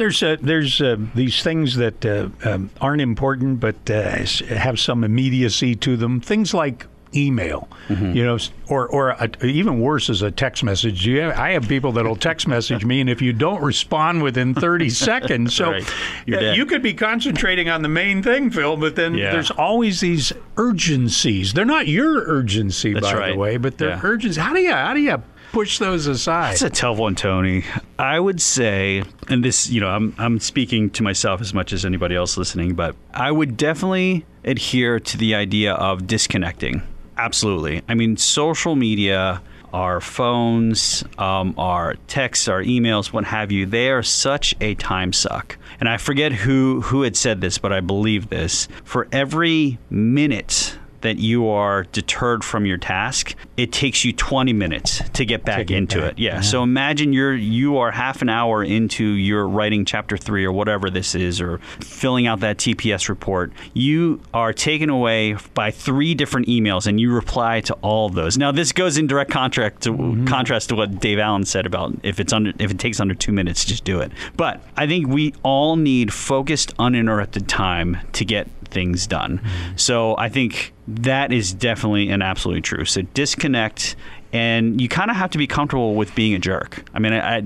There's 0.00 0.22
uh, 0.22 0.36
there's 0.40 0.80
uh, 0.80 0.96
these 1.14 1.42
things 1.42 1.76
that 1.76 2.06
uh, 2.06 2.30
um, 2.48 2.70
aren't 2.80 3.02
important 3.02 3.60
but 3.60 3.90
uh, 3.90 4.16
have 4.48 4.80
some 4.80 5.04
immediacy 5.04 5.74
to 5.76 5.98
them. 5.98 6.20
Things 6.22 6.54
like 6.54 6.86
email, 7.14 7.68
Mm-hmm. 7.88 8.12
you 8.12 8.24
know, 8.24 8.38
or 8.68 8.86
or 8.88 9.10
a, 9.10 9.28
even 9.44 9.78
worse 9.80 10.08
is 10.08 10.22
a 10.22 10.30
text 10.30 10.62
message. 10.64 11.04
You 11.04 11.20
have, 11.22 11.36
I 11.38 11.50
have 11.50 11.68
people 11.68 11.90
that'll 11.92 12.14
text 12.16 12.46
message 12.48 12.84
me, 12.84 13.00
and 13.02 13.10
if 13.10 13.20
you 13.20 13.32
don't 13.34 13.60
respond 13.62 14.22
within 14.22 14.54
30 14.54 14.88
seconds, 15.08 15.54
so 15.54 15.72
Right. 15.72 15.84
Uh, 16.32 16.52
you 16.52 16.64
could 16.66 16.82
be 16.82 16.94
concentrating 16.94 17.68
on 17.68 17.82
the 17.82 17.88
main 17.88 18.22
thing, 18.22 18.50
Phil, 18.50 18.76
but 18.78 18.94
then 18.96 19.14
Yeah. 19.16 19.32
there's 19.32 19.50
always 19.50 20.00
these 20.00 20.32
urgencies. 20.56 21.52
They're 21.52 21.64
not 21.64 21.88
your 21.88 22.22
urgency, 22.26 22.92
That's 22.94 23.06
by 23.10 23.14
right. 23.18 23.32
the 23.32 23.38
way, 23.38 23.56
but 23.56 23.76
they're 23.78 23.90
Yeah. 23.90 24.00
urgencies. 24.02 24.36
How 24.42 24.54
do 24.54 24.60
you 24.60 24.72
how 24.72 24.94
do 24.94 25.00
you 25.00 25.20
push 25.52 25.78
those 25.78 26.06
aside? 26.06 26.52
That's 26.52 26.62
a 26.62 26.70
tough 26.70 26.98
one, 26.98 27.14
Tony. 27.14 27.64
I 27.98 28.18
would 28.18 28.40
say, 28.40 29.04
and 29.28 29.44
this, 29.44 29.68
you 29.70 29.80
know, 29.80 29.88
I'm 29.88 30.14
I'm 30.18 30.40
speaking 30.40 30.90
to 30.90 31.02
myself 31.02 31.40
as 31.40 31.52
much 31.52 31.72
as 31.72 31.84
anybody 31.84 32.14
else 32.14 32.36
listening, 32.36 32.74
but 32.74 32.96
I 33.12 33.30
would 33.30 33.56
definitely 33.56 34.24
adhere 34.44 35.00
to 35.00 35.16
the 35.16 35.34
idea 35.34 35.74
of 35.74 36.06
disconnecting. 36.06 36.82
Absolutely. 37.16 37.82
I 37.88 37.94
mean, 37.94 38.16
social 38.16 38.76
media, 38.76 39.42
our 39.72 40.00
phones, 40.00 41.04
um, 41.18 41.54
our 41.58 41.96
texts, 42.06 42.48
our 42.48 42.62
emails, 42.62 43.12
what 43.12 43.24
have 43.24 43.52
you, 43.52 43.66
they 43.66 43.90
are 43.90 44.02
such 44.02 44.54
a 44.60 44.74
time 44.76 45.12
suck. 45.12 45.58
And 45.78 45.88
I 45.88 45.96
forget 45.96 46.32
who 46.32 46.80
who 46.80 47.02
had 47.02 47.16
said 47.16 47.40
this, 47.40 47.58
but 47.58 47.72
I 47.72 47.80
believe 47.80 48.28
this. 48.28 48.68
For 48.84 49.08
every 49.12 49.78
minute 49.90 50.69
that 51.00 51.18
you 51.18 51.48
are 51.48 51.84
deterred 51.84 52.44
from 52.44 52.66
your 52.66 52.76
task, 52.76 53.34
it 53.56 53.72
takes 53.72 54.04
you 54.04 54.12
20 54.12 54.52
minutes 54.52 55.02
to 55.10 55.24
get 55.24 55.44
back 55.44 55.66
get 55.66 55.76
into 55.76 56.00
back, 56.00 56.12
it. 56.12 56.18
Yeah. 56.18 56.40
So 56.40 56.62
imagine 56.62 57.12
you're 57.12 57.34
you 57.34 57.78
are 57.78 57.90
half 57.90 58.22
an 58.22 58.28
hour 58.28 58.62
into 58.62 59.04
your 59.04 59.48
writing 59.48 59.84
chapter 59.84 60.16
3 60.16 60.44
or 60.44 60.52
whatever 60.52 60.90
this 60.90 61.14
is 61.14 61.40
or 61.40 61.58
filling 61.80 62.26
out 62.26 62.40
that 62.40 62.58
TPS 62.58 63.08
report. 63.08 63.52
You 63.74 64.20
are 64.34 64.52
taken 64.52 64.90
away 64.90 65.36
by 65.54 65.70
three 65.70 66.14
different 66.14 66.48
emails 66.48 66.86
and 66.86 67.00
you 67.00 67.12
reply 67.12 67.60
to 67.62 67.74
all 67.74 68.06
of 68.06 68.14
those. 68.14 68.36
Now 68.36 68.52
this 68.52 68.72
goes 68.72 68.98
in 68.98 69.06
direct 69.06 69.30
contract 69.30 69.82
to 69.82 69.92
mm-hmm. 69.92 70.26
contrast 70.26 70.68
to 70.70 70.76
what 70.76 71.00
Dave 71.00 71.18
Allen 71.18 71.44
said 71.44 71.66
about 71.66 71.94
if 72.02 72.20
it's 72.20 72.32
under 72.32 72.52
if 72.58 72.70
it 72.70 72.78
takes 72.78 73.00
under 73.00 73.14
2 73.14 73.32
minutes 73.32 73.64
just 73.64 73.84
do 73.84 74.00
it. 74.00 74.12
But 74.36 74.62
I 74.76 74.86
think 74.86 75.08
we 75.08 75.34
all 75.42 75.76
need 75.76 76.12
focused 76.12 76.72
uninterrupted 76.78 77.48
time 77.48 77.98
to 78.12 78.24
get 78.24 78.48
things 78.70 79.06
done. 79.06 79.40
So 79.76 80.16
I 80.18 80.28
think 80.28 80.72
that 80.88 81.32
is 81.32 81.52
definitely 81.52 82.10
and 82.10 82.22
absolutely 82.22 82.62
true. 82.62 82.84
So 82.84 83.02
disconnect, 83.02 83.96
and 84.32 84.80
you 84.80 84.88
kind 84.88 85.10
of 85.10 85.16
have 85.16 85.30
to 85.30 85.38
be 85.38 85.46
comfortable 85.46 85.94
with 85.94 86.14
being 86.14 86.34
a 86.34 86.38
jerk. 86.38 86.84
I 86.94 86.98
mean, 86.98 87.12
I, 87.12 87.38
I 87.38 87.40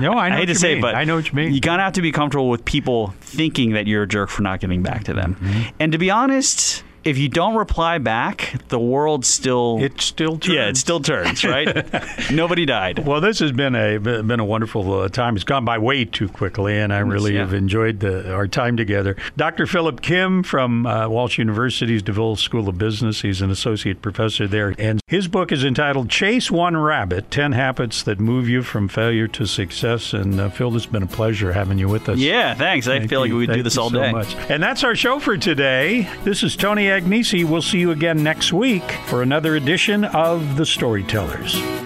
No, 0.00 0.12
I 0.12 0.28
know 0.28 0.36
hate 0.36 0.46
to 0.46 0.54
say, 0.54 0.70
mean. 0.70 0.78
it, 0.78 0.82
but 0.82 0.94
I 0.94 1.04
know 1.04 1.16
what 1.16 1.28
you 1.28 1.34
mean. 1.34 1.52
You 1.52 1.60
kind 1.60 1.80
of 1.80 1.84
have 1.84 1.92
to 1.94 2.02
be 2.02 2.12
comfortable 2.12 2.48
with 2.48 2.64
people 2.64 3.14
thinking 3.20 3.72
that 3.72 3.86
you're 3.86 4.02
a 4.04 4.08
jerk 4.08 4.28
for 4.28 4.42
not 4.42 4.60
getting 4.60 4.82
back 4.82 5.04
to 5.04 5.14
them. 5.14 5.36
Mm-hmm. 5.36 5.62
And 5.78 5.92
to 5.92 5.98
be 5.98 6.10
honest, 6.10 6.82
if 7.06 7.18
you 7.18 7.28
don't 7.28 7.54
reply 7.54 7.98
back, 7.98 8.54
the 8.68 8.78
world 8.78 9.24
still 9.24 9.78
it 9.82 10.00
still 10.00 10.38
turns. 10.38 10.54
yeah, 10.54 10.68
it 10.68 10.76
still 10.76 11.00
turns, 11.00 11.44
right? 11.44 11.86
Nobody 12.32 12.66
died. 12.66 13.06
Well, 13.06 13.20
this 13.20 13.38
has 13.38 13.52
been 13.52 13.74
a 13.74 13.98
been 13.98 14.40
a 14.40 14.44
wonderful 14.44 15.00
uh, 15.00 15.08
time. 15.08 15.36
It's 15.36 15.44
gone 15.44 15.64
by 15.64 15.78
way 15.78 16.04
too 16.04 16.28
quickly, 16.28 16.76
and 16.78 16.92
I 16.92 16.98
really 16.98 17.34
yeah. 17.34 17.40
have 17.40 17.54
enjoyed 17.54 18.00
the, 18.00 18.32
our 18.32 18.48
time 18.48 18.76
together. 18.76 19.16
Dr. 19.36 19.66
Philip 19.66 20.00
Kim 20.00 20.42
from 20.42 20.86
uh, 20.86 21.08
Walsh 21.08 21.38
University's 21.38 22.02
DeVille 22.02 22.36
School 22.36 22.68
of 22.68 22.78
Business. 22.78 23.22
He's 23.22 23.40
an 23.40 23.50
associate 23.50 24.02
professor 24.02 24.46
there, 24.46 24.74
and 24.78 25.00
his 25.06 25.28
book 25.28 25.52
is 25.52 25.64
entitled 25.64 26.10
"Chase 26.10 26.50
One 26.50 26.76
Rabbit: 26.76 27.30
Ten 27.30 27.52
Habits 27.52 28.02
That 28.02 28.18
Move 28.18 28.48
You 28.48 28.62
from 28.62 28.88
Failure 28.88 29.28
to 29.28 29.46
Success." 29.46 30.12
And 30.12 30.40
uh, 30.40 30.50
Phil, 30.50 30.74
it's 30.76 30.86
been 30.86 31.02
a 31.02 31.06
pleasure 31.06 31.52
having 31.52 31.78
you 31.78 31.88
with 31.88 32.08
us. 32.08 32.18
Yeah, 32.18 32.54
thanks. 32.54 32.88
I 32.88 32.98
Thank 32.98 33.10
feel 33.10 33.20
like 33.20 33.30
we 33.30 33.46
would 33.46 33.52
do 33.52 33.62
this 33.62 33.76
you 33.76 33.82
all 33.82 33.90
so 33.90 34.00
day. 34.00 34.12
Much. 34.12 34.34
And 34.50 34.62
that's 34.62 34.84
our 34.84 34.94
show 34.94 35.20
for 35.20 35.36
today. 35.36 36.08
This 36.24 36.42
is 36.42 36.56
Tony 36.56 36.88
Agnesi. 36.96 37.44
We'll 37.44 37.62
see 37.62 37.78
you 37.78 37.90
again 37.90 38.22
next 38.22 38.52
week 38.52 38.90
for 39.06 39.22
another 39.22 39.54
edition 39.56 40.04
of 40.04 40.56
The 40.56 40.66
Storytellers. 40.66 41.85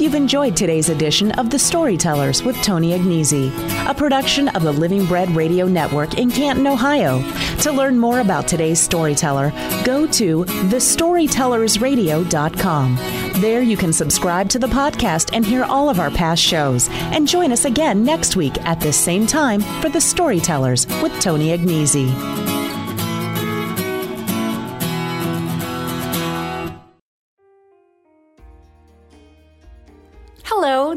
Hope 0.00 0.04
you've 0.04 0.14
enjoyed 0.14 0.56
today's 0.56 0.88
edition 0.88 1.30
of 1.32 1.50
The 1.50 1.58
Storytellers 1.58 2.42
with 2.42 2.56
Tony 2.62 2.98
Agnesi, 2.98 3.52
a 3.86 3.92
production 3.92 4.48
of 4.48 4.62
the 4.62 4.72
Living 4.72 5.04
Bread 5.04 5.28
Radio 5.36 5.66
Network 5.66 6.16
in 6.16 6.30
Canton, 6.30 6.66
Ohio. 6.66 7.20
To 7.58 7.70
learn 7.70 7.98
more 7.98 8.20
about 8.20 8.48
today's 8.48 8.80
storyteller, 8.80 9.52
go 9.84 10.06
to 10.06 10.46
thestorytellersradio.com. 10.46 12.96
There 13.42 13.60
you 13.60 13.76
can 13.76 13.92
subscribe 13.92 14.48
to 14.48 14.58
the 14.58 14.68
podcast 14.68 15.34
and 15.34 15.44
hear 15.44 15.64
all 15.64 15.90
of 15.90 16.00
our 16.00 16.10
past 16.10 16.42
shows. 16.42 16.88
And 17.12 17.28
join 17.28 17.52
us 17.52 17.66
again 17.66 18.02
next 18.02 18.36
week 18.36 18.56
at 18.64 18.80
this 18.80 18.96
same 18.96 19.26
time 19.26 19.60
for 19.82 19.90
The 19.90 20.00
Storytellers 20.00 20.86
with 21.02 21.12
Tony 21.20 21.48
Agnesi. 21.48 22.59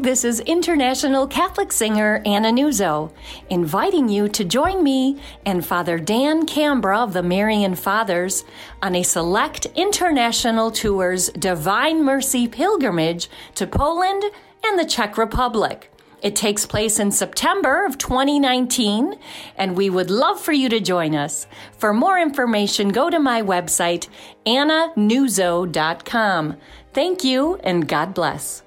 This 0.04 0.22
is 0.22 0.38
international 0.40 1.26
Catholic 1.26 1.72
singer 1.72 2.20
Anna 2.26 2.50
Nuzzo, 2.50 3.10
inviting 3.48 4.10
you 4.10 4.28
to 4.28 4.44
join 4.44 4.84
me 4.84 5.18
and 5.46 5.64
Father 5.64 5.98
Dan 5.98 6.44
Cambra 6.44 6.98
of 6.98 7.14
the 7.14 7.22
Marian 7.22 7.74
Fathers 7.74 8.44
on 8.82 8.94
a 8.94 9.02
select 9.02 9.64
international 9.74 10.70
tour's 10.70 11.30
Divine 11.30 12.04
Mercy 12.04 12.46
pilgrimage 12.46 13.30
to 13.54 13.66
Poland 13.66 14.24
and 14.62 14.78
the 14.78 14.84
Czech 14.84 15.16
Republic. 15.16 15.90
It 16.20 16.36
takes 16.36 16.66
place 16.66 16.98
in 16.98 17.10
September 17.10 17.86
of 17.86 17.96
2019, 17.96 19.18
and 19.56 19.74
we 19.74 19.88
would 19.88 20.10
love 20.10 20.38
for 20.38 20.52
you 20.52 20.68
to 20.68 20.80
join 20.80 21.14
us. 21.14 21.46
For 21.78 21.94
more 21.94 22.18
information, 22.18 22.90
go 22.90 23.08
to 23.08 23.18
my 23.18 23.40
website, 23.40 24.08
annanuzzo.com. 24.44 26.56
Thank 26.92 27.24
you, 27.24 27.54
and 27.64 27.88
God 27.88 28.12
bless. 28.12 28.63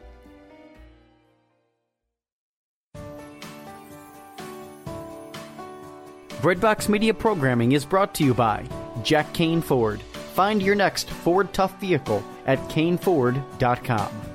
Breadbox 6.41 6.87
Media 6.87 7.15
programming 7.15 7.71
is 7.71 7.83
brought 7.83 8.13
to 8.15 8.23
you 8.23 8.31
by 8.33 8.63
Jack 9.03 9.33
Kain 9.33 9.59
Ford. 9.59 10.01
Find 10.35 10.61
your 10.61 10.75
next 10.75 11.09
Ford 11.09 11.51
Tough 11.51 11.79
vehicle 11.79 12.23
at 12.45 12.59
kainford.com. 12.69 14.26